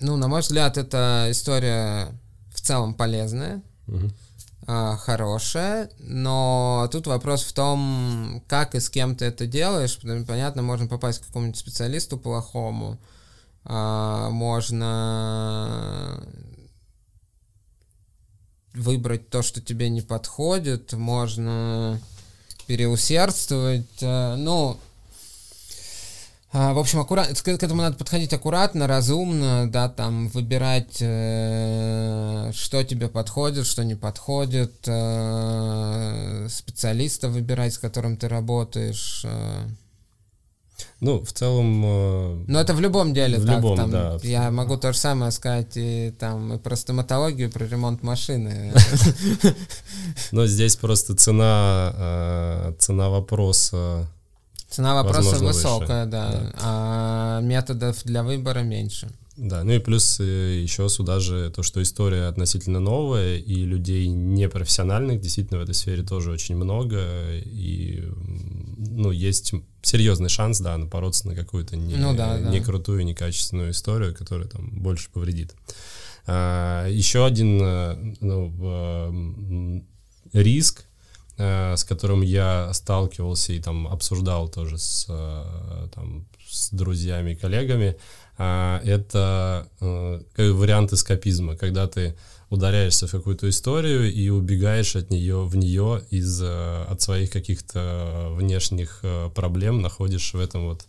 [0.00, 2.12] Ну, на мой взгляд, эта история
[2.54, 3.60] в целом полезная.
[3.88, 4.10] Угу
[4.68, 9.98] хорошая, но тут вопрос в том, как и с кем ты это делаешь.
[10.26, 12.98] Понятно, можно попасть к какому-нибудь специалисту плохому,
[13.64, 16.22] а, можно
[18.74, 21.98] выбрать то, что тебе не подходит, можно
[22.66, 24.02] переусердствовать.
[24.02, 24.87] А, ну, а,
[26.52, 27.40] в общем, аккурат...
[27.40, 33.94] к этому надо подходить аккуратно, разумно, да, там выбирать, э, что тебе подходит, что не
[33.94, 39.22] подходит, э, специалиста выбирать, с которым ты работаешь.
[39.26, 39.66] Э.
[41.00, 41.84] Ну, в целом...
[41.84, 43.56] Э, ну, это в любом деле в так.
[43.56, 44.18] Любом, там, да.
[44.22, 48.72] Я могу то же самое сказать и, там, и про стоматологию, про ремонт машины.
[50.32, 54.08] Но здесь просто цена, э, цена вопроса
[54.68, 56.10] Цена вопроса Возможно, высокая, выше.
[56.10, 59.08] да, да, а методов для выбора меньше.
[59.38, 64.08] Да, ну и плюс э, еще сюда же то, что история относительно новая, и людей
[64.08, 68.04] непрофессиональных действительно в этой сфере тоже очень много, и
[68.76, 72.64] ну, есть серьезный шанс, да, напороться на какую-то не, ну, да, не да.
[72.64, 75.54] крутую, некачественную историю, которая там больше повредит.
[76.26, 79.84] А, еще один э, ну,
[80.32, 80.87] риск Э,
[81.38, 87.96] с которым я сталкивался и там обсуждал тоже с, э, там, с друзьями и коллегами,
[88.36, 90.20] а, это э,
[90.52, 92.16] вариант эскапизма, когда ты
[92.50, 99.02] ударяешься в какую-то историю и убегаешь от нее в нее из от своих каких-то внешних
[99.34, 100.86] проблем, находишь в этом вот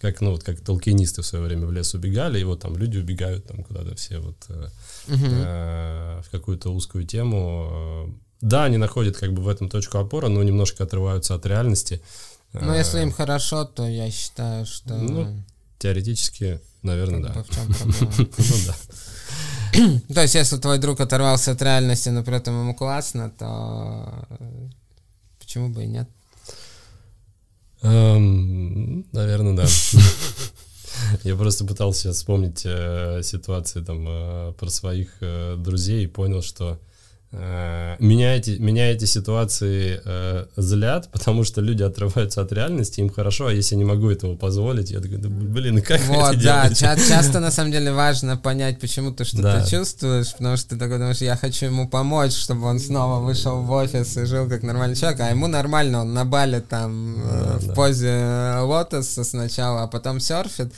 [0.00, 2.98] как ну вот как толкинисты в свое время в лес убегали, и вот там люди
[2.98, 4.66] убегают там куда-то все вот угу.
[5.08, 10.42] э, в какую-то узкую тему да, они находят как бы в этом точку опоры, но
[10.42, 12.02] немножко отрываются от реальности.
[12.52, 14.94] Ну, если им хорошо, то я считаю, что...
[14.94, 15.42] Ну,
[15.78, 17.34] теоретически, наверное, да.
[17.84, 18.26] Ну,
[18.66, 18.74] да.
[20.14, 24.26] То есть, если твой друг оторвался от реальности, но при этом ему классно, то
[25.38, 26.08] почему бы и нет?
[27.82, 29.66] Наверное, да.
[31.24, 36.42] Я просто пытался сейчас вспомнить э, ситуации там э, про своих э, друзей и понял,
[36.42, 36.95] что Э,
[37.32, 43.48] меня эти, меня эти ситуации э, злят, потому что люди отрываются от реальности, им хорошо,
[43.48, 46.74] а если я не могу этого позволить, я такой, да, блин, как вот, это да,
[46.74, 49.66] ча- часто на самом деле важно понять, почему ты что-то да.
[49.66, 53.70] чувствуешь, потому что ты такой думаешь, я хочу ему помочь, чтобы он снова вышел в
[53.70, 57.58] офис и жил как нормальный человек, а ему нормально, он на бале там э, да,
[57.58, 57.74] в да.
[57.74, 60.72] позе лотоса сначала, а потом серфит,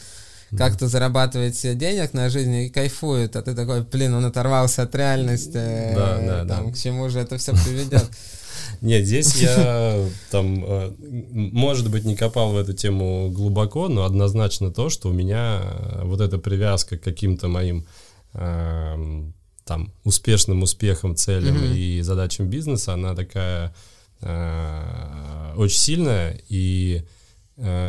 [0.56, 4.94] как-то зарабатывает себе денег на жизнь и кайфует, а ты такой, блин, он оторвался от
[4.94, 5.52] реальности,
[5.94, 6.72] да, да, там, да.
[6.72, 8.08] к чему же это все приведет.
[8.80, 14.70] Нет, здесь я там, э, может быть, не копал в эту тему глубоко, но однозначно
[14.70, 17.86] то, что у меня э, вот эта привязка к каким-то моим
[18.34, 19.34] эм,
[19.64, 21.76] там успешным успехам, целям mm-hmm.
[21.76, 23.74] и задачам бизнеса, она такая
[24.20, 27.17] э, очень сильная и Э,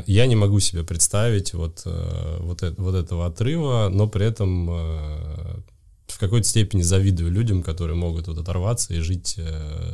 [0.08, 4.70] я не могу себе представить вот, э, вот, это, вот этого отрыва, но при этом
[4.70, 5.62] э,
[6.08, 9.40] в какой-то степени завидую людям, которые могут вот оторваться и жить,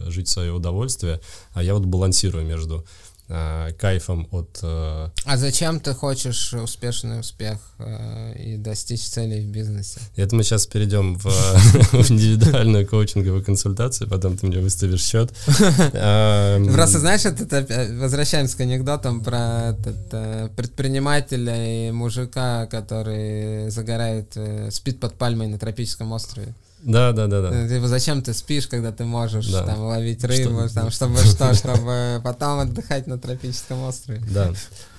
[0.08, 1.20] жить в свое удовольствие,
[1.52, 2.86] а я вот балансирую между
[3.28, 4.60] э, кайфом от...
[4.64, 5.10] Э...
[5.26, 10.00] А зачем ты хочешь успешный успех э, и достичь целей в бизнесе?
[10.16, 11.26] Это мы сейчас перейдем в,
[11.92, 15.32] в индивидуальную коучинговую консультацию, потом ты мне выставишь счет.
[15.46, 17.66] Просто знаешь, это
[18.00, 19.76] возвращаемся к анекдотам про
[20.12, 26.54] э, предпринимателя и мужика, который загорает, э, спит под пальмой на тропическом острове.
[26.86, 27.68] Да, да, да, да.
[27.68, 29.64] Типа, зачем ты спишь, когда ты можешь Да.
[29.66, 34.22] там ловить рыбу, Что- там, чтобы что, чтобы потом отдыхать на тропическом острове.
[34.32, 34.54] Да.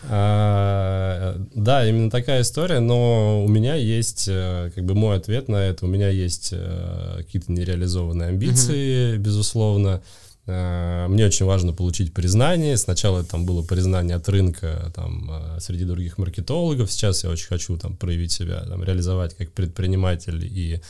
[0.09, 5.57] А, да, именно такая история, но у меня есть, э, как бы мой ответ на
[5.57, 10.03] это, у меня есть э, какие-то нереализованные амбиции, безусловно.
[10.47, 12.77] Э, Мне очень важно получить признание.
[12.77, 16.91] Сначала там было признание от рынка там, э, среди других маркетологов.
[16.91, 20.81] Сейчас я очень хочу там, проявить себя, там, реализовать как предприниматель и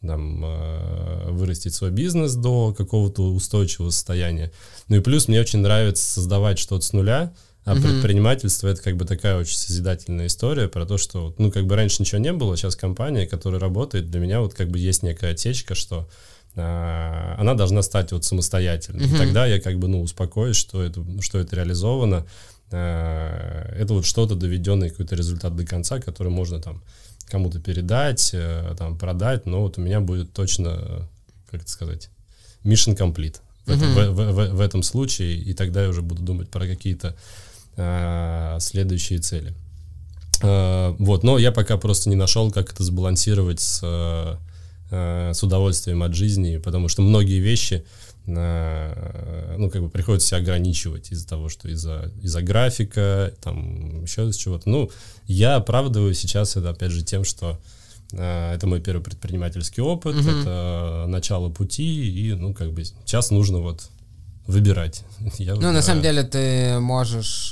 [0.00, 4.52] там, э, вырастить свой бизнес до какого-то устойчивого состояния.
[4.88, 7.32] Ну и плюс мне очень нравится создавать что-то с нуля,
[7.64, 7.82] а Мгм.
[7.82, 12.00] предпринимательство это как бы такая очень созидательная история про то, что, ну, как бы раньше
[12.00, 15.74] ничего не было, сейчас компания, которая работает, для меня вот как бы есть некая отсечка,
[15.74, 16.08] что
[16.54, 19.04] а, она должна стать вот самостоятельной.
[19.04, 19.18] И Мгм.
[19.18, 22.24] тогда я как бы, ну, успокоюсь, что это, что это реализовано.
[22.70, 26.82] А, это вот что-то доведенный какой-то результат до конца, который можно там
[27.26, 31.00] кому-то передать, э, там, продать, но вот у меня будет точно, э,
[31.50, 32.10] как это сказать,
[32.64, 33.36] mission complete
[33.66, 34.14] в этом, Мгм.
[34.14, 37.16] в, в- в- этом случае, и тогда я уже буду думать про какие-то
[37.78, 39.52] а, следующие цели.
[40.42, 44.38] А, вот, но я пока просто не нашел, как это сбалансировать с, а,
[44.90, 47.84] с удовольствием от жизни, потому что многие вещи,
[48.28, 54.28] а, ну, как бы приходится себя ограничивать из-за того, что из-за из графика, там, еще
[54.28, 54.68] из чего-то.
[54.68, 54.90] Ну,
[55.26, 57.58] я оправдываю сейчас это, опять же, тем, что
[58.12, 60.28] а, это мой первый предпринимательский опыт, Мгм.
[60.40, 63.88] это начало пути, и, ну, как бы сейчас нужно вот
[64.46, 65.04] выбирать.
[65.38, 65.82] Я Ну, на выбираю.
[65.82, 67.48] самом деле ты можешь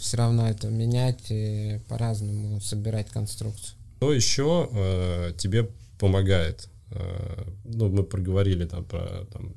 [0.00, 3.76] все равно это менять и по-разному собирать конструкцию.
[3.98, 5.68] Что еще э, тебе
[5.98, 6.68] помогает?
[6.90, 9.54] Э, ну, мы проговорили там про там,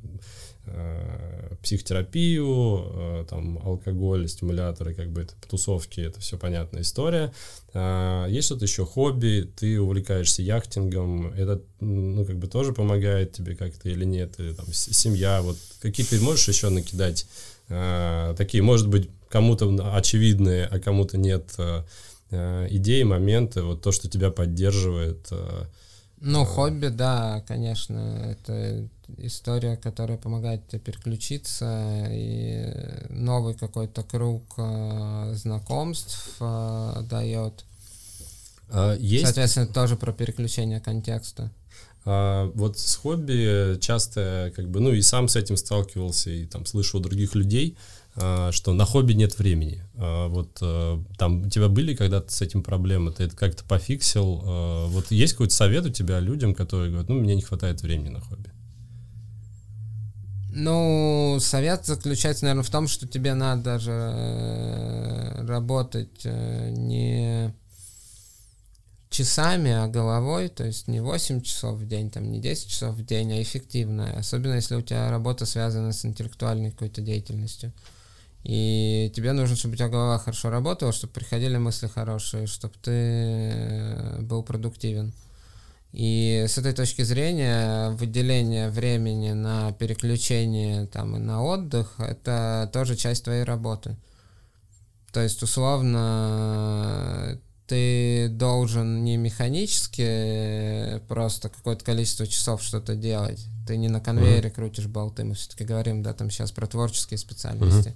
[0.66, 7.32] э, психотерапию, э, там, алкоголь, стимуляторы, как бы это тусовки, это все понятная история.
[8.28, 13.90] Есть что-то еще, хобби, ты увлекаешься яхтингом, это, ну, как бы тоже помогает тебе как-то
[13.90, 17.28] или нет, или, там, семья, вот какие ты можешь еще накидать
[17.68, 21.56] такие, может быть, кому-то очевидные, а кому-то нет
[22.32, 25.32] идеи, моменты, вот то, что тебя поддерживает.
[26.22, 27.98] Ну, хобби, да, конечно,
[28.32, 28.88] это
[29.18, 32.74] история, которая помогает тебе переключиться, и
[33.10, 37.66] новый какой-то круг э, знакомств э, дает.
[38.70, 41.52] а есть Соответственно, тоже про переключение контекста.
[42.06, 46.66] А, вот с хобби часто, как бы, ну и сам с этим сталкивался, и там
[46.66, 47.78] слышу у других людей,
[48.52, 49.84] что на хобби нет времени.
[49.96, 54.42] А, вот а, там у тебя были когда-то с этим проблемы, ты это как-то пофиксил?
[54.44, 58.10] А, вот есть какой-то совет у тебя людям, которые говорят, ну, мне не хватает времени
[58.10, 58.50] на хобби?
[60.52, 67.54] Ну, совет заключается, наверное, в том, что тебе надо же э, работать э, не
[69.10, 73.06] часами, а головой, то есть не 8 часов в день, там, не 10 часов в
[73.06, 77.72] день, а эффективно, особенно если у тебя работа связана с интеллектуальной какой-то деятельностью.
[78.44, 82.92] И тебе нужно, чтобы у тебя голова хорошо работала, чтобы приходили мысли хорошие, чтобы ты
[82.92, 85.14] э, был продуктивен.
[85.92, 92.96] И с этой точки зрения выделение времени на переключение там, и на отдых это тоже
[92.96, 93.98] часть твоей работы.
[95.12, 103.46] То есть, условно, ты должен не механически просто какое-то количество часов что-то делать.
[103.68, 105.24] Ты не на конвейере крутишь болты.
[105.24, 107.96] Мы все-таки говорим, да, там сейчас про творческие специальности.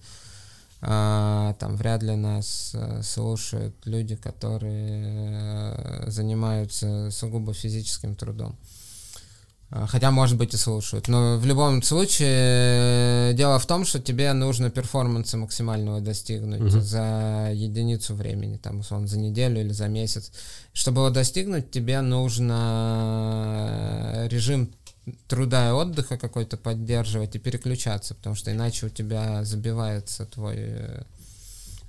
[0.85, 8.57] А, там вряд ли нас э, слушают люди, которые э, занимаются сугубо физическим трудом.
[9.69, 11.07] А, Хотя, может быть, и слушают.
[11.07, 16.81] Но в любом случае, э, дело в том, что тебе нужно перформанса максимального достигнуть Мгм.
[16.81, 20.33] за единицу времени, там, условно, за неделю или за месяц.
[20.73, 22.57] Чтобы его достигнуть, тебе нужно
[24.29, 24.69] режим
[25.27, 31.03] труда и отдыха какой-то поддерживать и переключаться, потому что иначе у тебя забивается твой э,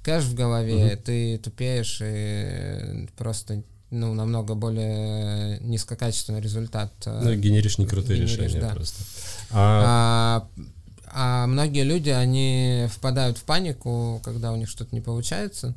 [0.02, 1.02] кэш в голове, Мгм.
[1.02, 6.92] ты тупеешь и просто ну, намного более низкокачественный результат.
[7.06, 8.70] э, Ну, и генеришь не крутые генеришь, решения да.
[8.70, 9.02] просто.
[9.52, 10.64] А, А,
[11.16, 15.74] а многие люди, они впадают в панику, когда у них что-то не получается.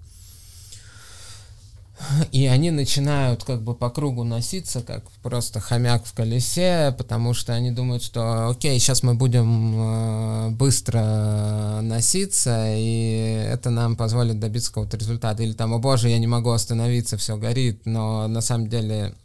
[2.32, 7.54] И они начинают как бы по кругу носиться, как просто хомяк в колесе, потому что
[7.54, 14.70] они думают, что окей, сейчас мы будем э, быстро носиться, и это нам позволит добиться
[14.70, 15.42] какого-то результата.
[15.44, 19.16] Или там, о боже, я не могу остановиться, все горит, но на самом деле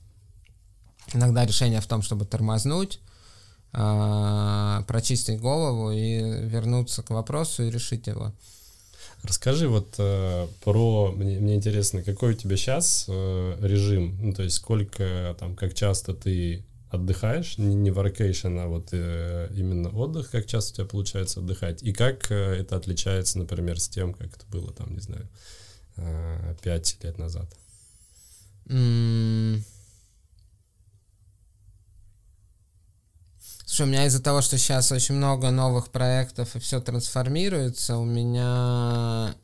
[1.13, 3.01] иногда решение в том, чтобы тормознуть,
[3.73, 8.33] а, прочистить голову и вернуться к вопросу и решить его.
[9.23, 14.57] Расскажи вот э, про, мне, мне интересно, какой у тебя сейчас режим, ну, то есть
[14.57, 20.47] сколько, там, как часто ты отдыхаешь, не, не workation, а вот э, именно отдых, как
[20.47, 24.45] часто у тебя получается отдыхать, и как э, это отличается, например, с тем, как это
[24.51, 25.27] было там, не знаю,
[25.97, 27.51] э, пять лет назад?
[33.73, 38.05] Слушай, у меня из-за того, что сейчас очень много новых проектов и все трансформируется, у
[38.05, 39.35] меня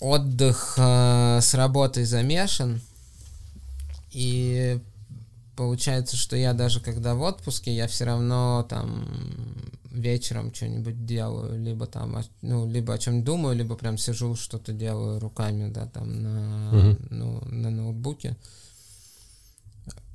[0.00, 2.80] отдых э, с работой замешан.
[4.10, 4.80] И
[5.54, 9.06] получается, что я даже когда в отпуске, я все равно там
[9.92, 15.20] вечером что-нибудь делаю, либо там, ну, либо о чем думаю, либо прям сижу, что-то делаю
[15.20, 16.98] руками, да, там на, Мгм.
[17.10, 18.36] ну, на ноутбуке.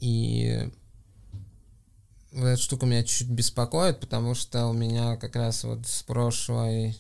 [0.02, 0.70] И
[2.38, 6.98] эта штука меня чуть-чуть беспокоит, потому что у меня как раз вот с прошлой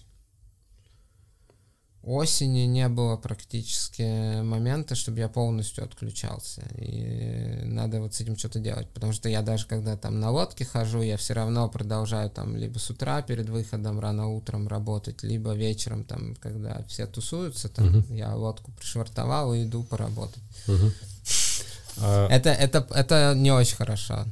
[2.03, 6.61] осени не было практически момента, чтобы я полностью отключался.
[6.77, 8.87] И надо вот с этим что-то делать.
[8.93, 12.79] Потому что я даже когда там на лодке хожу, я все равно продолжаю там либо
[12.79, 18.15] с утра перед выходом рано утром работать, либо вечером там, когда все тусуются, там Мгм.
[18.15, 20.43] я лодку пришвартовал и иду поработать.
[20.67, 20.93] Мгм.
[21.99, 24.25] А, Это, это, это не очень хорошо.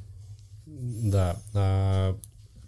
[0.77, 1.41] Да.
[1.53, 2.17] а,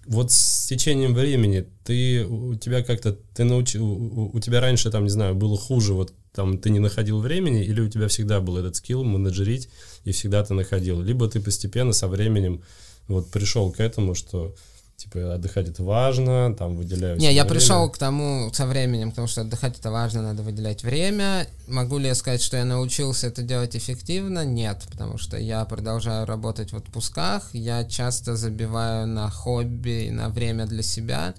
[0.08, 5.04] вот с течением времени ты у тебя как-то ты научил у, у тебя раньше там
[5.04, 8.58] не знаю было хуже вот там ты не находил времени или у тебя всегда был
[8.58, 9.70] этот скилл менеджерить
[10.06, 12.64] и всегда ты находил либо ты постепенно со временем
[13.08, 14.56] вот пришел к этому что
[14.98, 17.50] типа отдыхать это важно там выделяю Не, я время.
[17.50, 21.48] пришел к тому со временем, потому что отдыхать это важно, надо выделять время.
[21.68, 24.44] Могу ли я сказать, что я научился это делать эффективно?
[24.44, 30.30] Нет, потому что я продолжаю работать в отпусках, я часто забиваю на хобби и на
[30.30, 31.36] время для себя,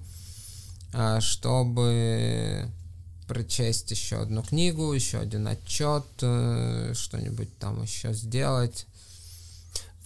[0.94, 2.68] а, чтобы
[3.26, 8.86] прочесть еще одну книгу, еще один отчет, э, что-нибудь там еще сделать.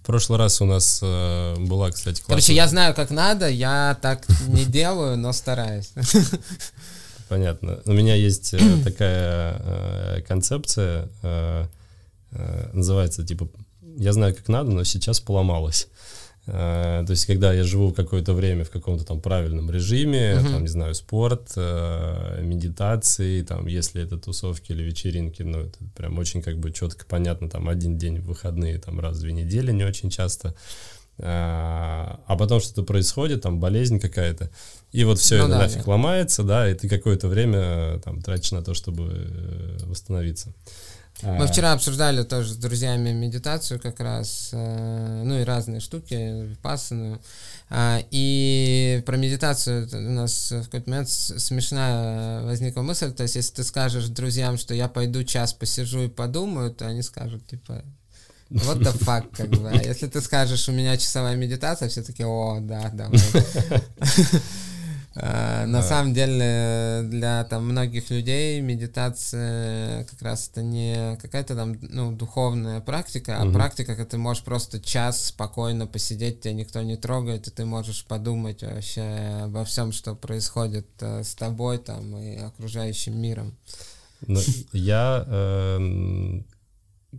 [0.02, 3.96] В прошлый раз у нас э, была кстати Короче, классная- я знаю, как надо, я
[4.02, 5.90] так не делаю, но стараюсь.
[7.28, 7.80] Понятно.
[7.86, 11.66] У меня есть э, такая э, концепция, э,
[12.72, 13.48] называется типа
[13.96, 15.86] «Я знаю, как надо, но сейчас поломалась».
[16.46, 20.52] Э, То есть, когда я живу какое-то время в каком-то там правильном режиме, Мгм.
[20.52, 26.18] там, не знаю, спорт, э, медитации, там, если это тусовки или вечеринки, ну, это прям
[26.18, 29.70] очень как бы четко понятно, там, один день в выходные, там, раз в две недели,
[29.72, 30.54] не очень часто.
[31.18, 34.50] А а потом что-то происходит, там, болезнь какая-то,
[34.92, 35.90] и вот все Ну это да, нафиг да.
[35.92, 40.52] ломается, да, и ты какое-то время э, там тратишь на то, чтобы э, восстановиться.
[41.22, 46.14] Мы А, вчера обсуждали тоже с друзьями медитацию как раз, э, ну и разные штуки,
[46.14, 47.20] випассану.
[47.70, 53.54] А, И про медитацию у нас в какой-то момент смешная возникла мысль, то есть если
[53.54, 57.84] ты скажешь друзьям, что я пойду час посижу и подумаю, то они скажут, типа,
[58.50, 59.70] what the fuck, как бы.
[59.70, 63.20] А если ты скажешь, у меня часовая медитация, все таки о, да, давай.
[65.14, 65.88] А, На Да.
[65.88, 72.80] самом деле для там многих людей медитация как раз это не какая-то там ну духовная
[72.80, 73.52] практика, а Мгм.
[73.52, 78.04] практика, когда ты можешь просто час спокойно посидеть, тебя никто не трогает, и ты можешь
[78.06, 79.02] подумать вообще
[79.44, 83.54] обо всем, что происходит э, с тобой там и окружающим миром.
[84.26, 84.40] Но
[84.72, 86.46] я эм,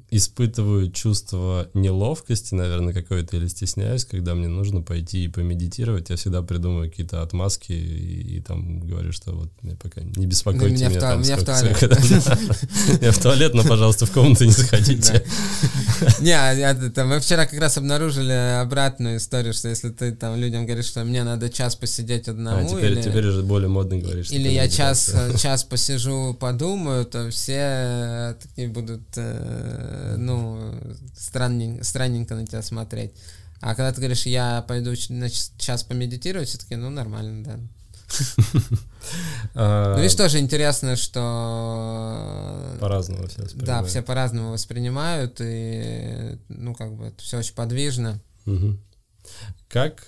[0.09, 6.09] испытываю чувство неловкости, наверное, какое-то, или стесняюсь, когда мне нужно пойти и помедитировать.
[6.09, 10.75] Я всегда придумываю какие-то отмазки и, и там говорю, что вот мне пока не беспокойте
[10.75, 11.81] меня меня, там меня в туалет.
[13.01, 15.23] Я в туалет, но, пожалуйста, в комнату не заходите.
[16.19, 20.65] Не, а это, мы вчера как раз обнаружили обратную историю, что если ты там людям
[20.65, 24.31] говоришь, что мне надо час посидеть А, одному, теперь, уже более модно говоришь.
[24.31, 29.82] Или я час, э, час посижу, подумаю, то все э, такие будут, э,
[30.17, 30.73] ну,
[31.17, 33.11] странненько, странненько на тебя смотреть.
[33.61, 37.43] А когда ты говоришь, я пойду ч- на ч- час помедитировать, все таки ну, нормально,
[37.43, 37.59] да.
[39.55, 42.75] А, Ну, видишь, тоже интересно, что...
[42.79, 43.89] По-разному все Да, воспринимают.
[43.89, 48.19] все по-разному воспринимают, и, ну, как бы, все очень подвижно.
[49.69, 50.05] Как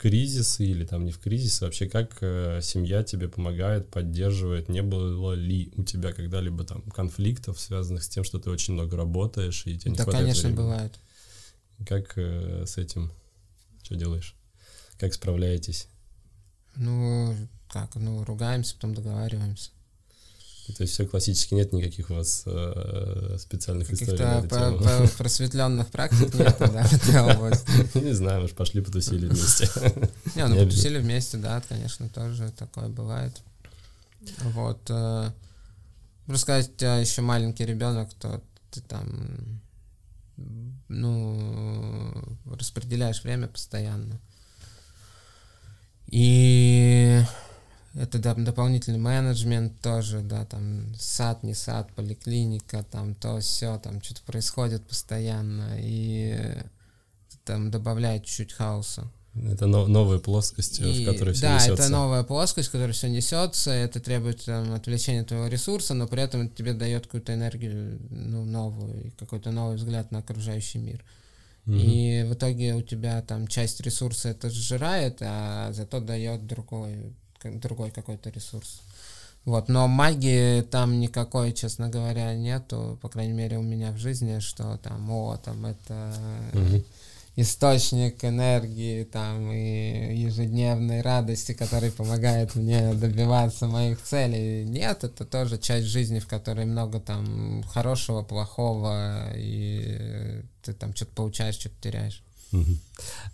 [0.00, 4.70] в кризисы или там не в кризисы, вообще как э, семья тебе помогает, поддерживает?
[4.70, 8.96] Не было ли у тебя когда-либо там конфликтов, связанных с тем, что ты очень много
[8.96, 10.56] работаешь и тебе не Да, хватает конечно, времени?
[10.56, 10.98] бывает.
[11.86, 13.12] Как э, с этим?
[13.82, 14.34] Что делаешь?
[14.98, 15.86] Как справляетесь?
[16.76, 17.36] Ну,
[17.68, 19.70] как, ну, ругаемся, потом договариваемся.
[20.72, 24.78] То есть все классически, нет никаких у вас э, специальных историй на эту по- тему?
[24.78, 27.98] по- просветленных практик нет, да, области.
[27.98, 29.68] Не знаю, может, пошли потусили вместе.
[30.36, 33.40] Не, ну потусили вместе, да, конечно, тоже такое бывает.
[34.54, 34.80] Вот.
[34.88, 35.30] э,
[36.26, 39.60] Можно сказать, у тебя еще маленький ребенок, то ты там,
[40.88, 42.12] ну,
[42.46, 44.20] распределяешь время постоянно.
[46.08, 47.22] И
[47.94, 54.02] это да, дополнительный менеджмент тоже, да, там сад, не сад, поликлиника, там то все, там
[54.02, 56.62] что-то происходит постоянно, и
[57.44, 59.10] там добавляет чуть-чуть хаоса.
[59.34, 61.76] Это но, новая плоскость, и, в которой все да, несется.
[61.76, 66.08] Да, это новая плоскость, в которой все несется, это требует там, отвлечения твоего ресурса, но
[66.08, 71.04] при этом это тебе дает какую-то энергию ну, новую, какой-то новый взгляд на окружающий мир.
[71.66, 71.76] Угу.
[71.76, 77.14] И в итоге у тебя там часть ресурса это сжирает, а зато дает другой,
[77.44, 78.82] другой какой-то ресурс.
[79.44, 84.38] Вот, но магии там никакой, честно говоря, нету, по крайней мере, у меня в жизни,
[84.38, 86.14] что там, о, там это...
[86.52, 86.84] Угу
[87.36, 94.64] источник энергии там и ежедневной радости, который помогает мне добиваться моих целей.
[94.64, 101.12] Нет, это тоже часть жизни, в которой много там хорошего, плохого, и ты там что-то
[101.14, 102.22] получаешь, что-то теряешь.
[102.52, 102.76] Угу.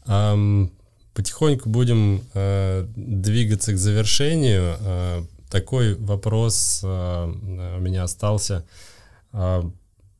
[0.07, 0.71] Um,
[1.17, 4.77] потихоньку будем uh, двигаться к завершению.
[4.79, 8.65] Uh, такой вопрос uh, у меня остался.
[9.33, 9.73] Uh,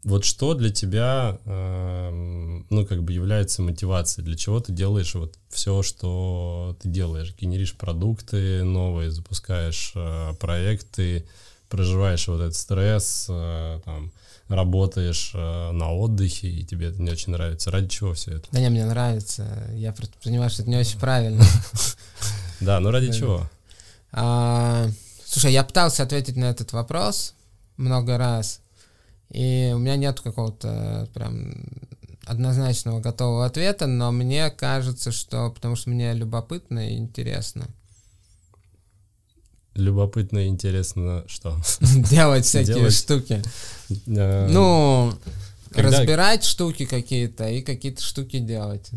[0.07, 4.25] вот что для тебя, э, ну, как бы является мотивацией?
[4.25, 7.35] Для чего ты делаешь вот все, что ты делаешь?
[7.37, 11.27] Генеришь продукты новые, запускаешь э, проекты,
[11.69, 14.13] проживаешь вот этот стресс, э, там,
[14.49, 17.71] работаешь э, на отдыхе, и тебе это не очень нравится.
[17.71, 18.49] Ради чего все это?
[18.53, 19.69] Да не, мне нравится.
[19.75, 21.45] Я просто понимаю, что это не очень правильно.
[22.59, 23.47] Да, ну ради чего?
[24.13, 24.89] А,
[25.27, 27.35] слушай, я пытался ответить на этот вопрос
[27.77, 28.61] много раз.
[29.31, 31.67] И у меня нет какого-то прям
[32.25, 37.67] однозначного готового ответа, но мне кажется, что потому что мне любопытно и интересно.
[39.77, 41.57] Любопытно и интересно что?
[42.11, 43.43] Делать всякие штуки.
[44.07, 45.13] Ну,
[45.71, 48.91] разбирать штуки какие-то и какие-то штуки делать.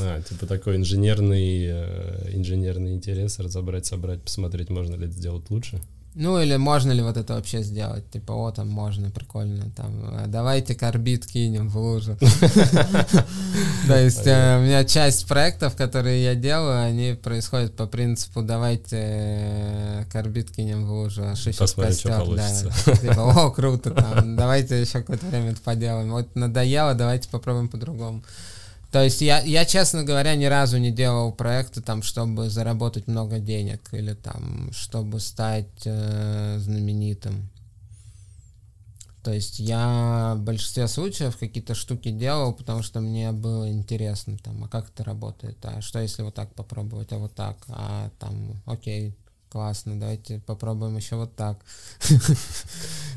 [0.00, 5.80] А, типа такой инженерный, э, инженерный интерес, разобрать, собрать, посмотреть, можно ли это сделать лучше?
[6.14, 8.08] Ну или можно ли вот это вообще сделать?
[8.10, 12.16] Типа, о, там можно, прикольно, там, «А давайте карбид кинем в лужу.
[13.88, 18.96] То есть э, у меня часть проектов, которые я делаю, они происходят по принципу, давайте
[18.96, 22.12] э, карбид кинем в лужу, а шишек костер.
[23.00, 26.12] Типа, о, круто, там, давайте еще какое-то время это поделаем.
[26.12, 28.22] Вот надоело, давайте попробуем по-другому.
[28.94, 33.40] То есть я, я, честно говоря, ни разу не делал проекты там, чтобы заработать много
[33.40, 37.50] денег или там, чтобы стать э, знаменитым.
[39.24, 44.62] То есть я в большинстве случаев какие-то штуки делал, потому что мне было интересно, там,
[44.62, 48.62] а как это работает, а что если вот так попробовать, а вот так, а там,
[48.64, 49.16] окей,
[49.54, 51.56] классно, давайте попробуем еще вот так.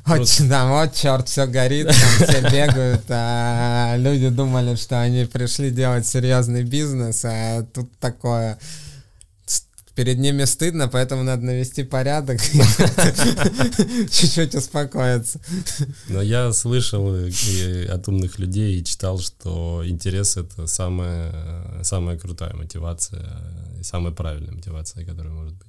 [0.05, 5.72] Очень, да, вот черт, все горит, там все бегают, а люди думали, что они пришли
[5.72, 8.59] делать серьезный бизнес, а тут такое
[9.95, 12.39] перед ними стыдно, поэтому надо навести порядок,
[14.11, 15.39] чуть-чуть успокоиться.
[16.07, 23.26] Но я слышал от умных людей и читал, что интерес— это самая, самая крутая мотивация,
[23.81, 25.66] самая правильная мотивация, которая может быть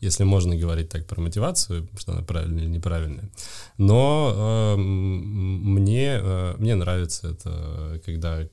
[0.00, 3.28] если можно говорить так про мотивацию, что она правильная или неправильная.
[3.76, 8.48] Но э, мне, э, мне нравится это, когда,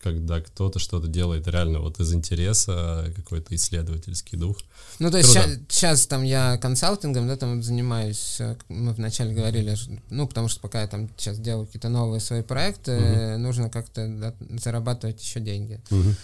[0.00, 4.56] когда кто-то что-то делает реально вот из интереса, какой-то исследовательский дух.
[4.98, 9.76] Ну, то есть сейчас, сейчас там я консалтингом, да, там занимаюсь, э, мы вначале говорили,
[10.08, 14.06] ну, потому что пока я там сейчас делаю какие-то новые свои проекты, uh нужно как-то
[14.08, 15.80] да, зарабатывать еще деньги.
[15.90, 16.14] uh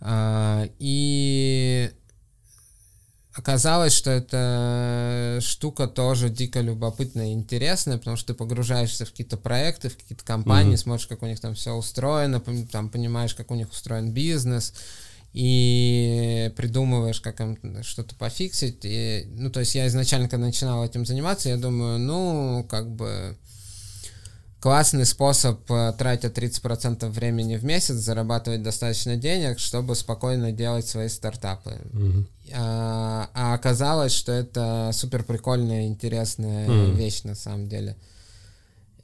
[0.00, 1.90] А, и
[3.36, 9.36] Оказалось, что эта штука тоже дико любопытная и интересная, потому что ты погружаешься в какие-то
[9.36, 10.76] проекты, в какие-то компании, mm-hmm.
[10.76, 12.40] смотришь, как у них там все устроено,
[12.70, 14.72] там понимаешь, как у них устроен бизнес,
[15.32, 18.84] и придумываешь, как им что-то пофиксить.
[18.84, 23.36] И, ну, то есть я изначально, когда начинал этим заниматься, я думаю, ну, как бы
[24.64, 31.08] классный способ э, тратя 30% времени в месяц, зарабатывать достаточно денег, чтобы спокойно делать свои
[31.08, 31.76] стартапы.
[31.92, 32.26] Mm-hmm.
[32.54, 36.94] А, а оказалось, что это супер прикольная, интересная mm-hmm.
[36.94, 37.94] вещь на самом деле.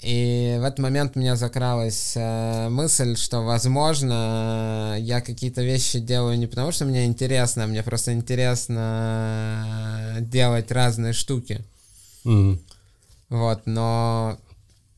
[0.00, 6.38] И в этот момент у меня закралась э, мысль, что, возможно, я какие-то вещи делаю
[6.38, 11.62] не потому, что мне интересно, а мне просто интересно делать разные штуки.
[12.24, 12.58] Mm-hmm.
[13.28, 14.38] Вот, но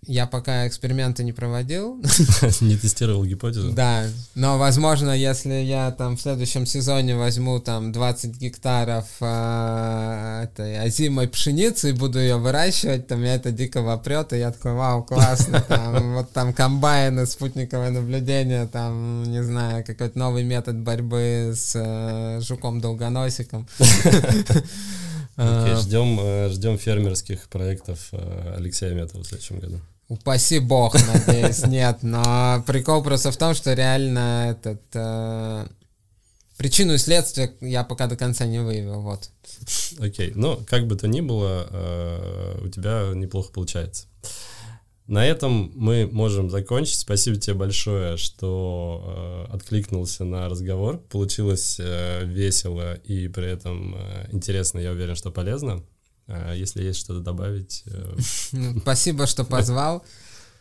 [0.04, 1.96] я пока эксперименты не проводил.
[2.60, 3.70] Не тестировал гипотезу?
[3.70, 4.04] Да,
[4.34, 11.28] но, возможно, если я там в следующем сезоне возьму там 20 гектаров э, этой озимой
[11.28, 15.60] пшеницы и буду ее выращивать, то меня это дико вопрет, и я такой, вау, классно,
[15.68, 22.40] там, вот там комбайны, спутниковое наблюдение, там, не знаю, какой-то новый метод борьбы с э,
[22.40, 23.68] жуком-долгоносиком.
[25.34, 29.80] Okay, ждем, ждем фермерских проектов э, Алексея Метова в следующем году.
[30.12, 31.98] Упаси бог, надеюсь, нет.
[32.02, 34.82] Но прикол просто в том, что реально этот...
[34.92, 35.66] Э,
[36.58, 39.30] причину и следствие я пока до конца не выявил, вот.
[39.98, 40.32] Окей, okay.
[40.34, 44.06] ну, как бы то ни было, э, у тебя неплохо получается.
[45.06, 46.98] На этом мы можем закончить.
[46.98, 50.98] Спасибо тебе большое, что э, откликнулся на разговор.
[50.98, 55.82] Получилось э, весело и при этом э, интересно, я уверен, что полезно.
[56.28, 57.82] А, если есть что-то добавить.
[57.86, 58.16] Э,
[58.80, 60.04] спасибо, что позвал.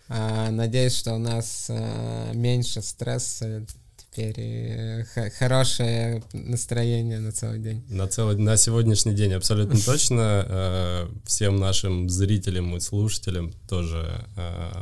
[0.08, 3.66] А, надеюсь, что у нас э, меньше стресса
[3.98, 5.06] теперь и
[5.38, 7.86] хорошее настроение на целый день.
[7.88, 10.46] На, целый, на сегодняшний день абсолютно точно.
[10.48, 14.26] Э, всем нашим зрителям и слушателям тоже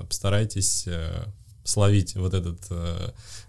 [0.07, 0.87] постарайтесь
[1.63, 2.59] словить вот этот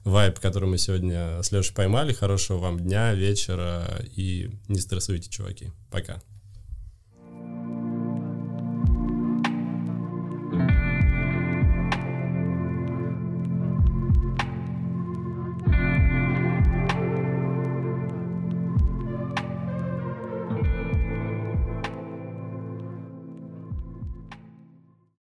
[0.05, 2.12] вайб, который мы сегодня с Лешей поймали.
[2.12, 5.70] Хорошего вам дня, вечера и не стрессуйте, чуваки.
[5.90, 6.20] Пока.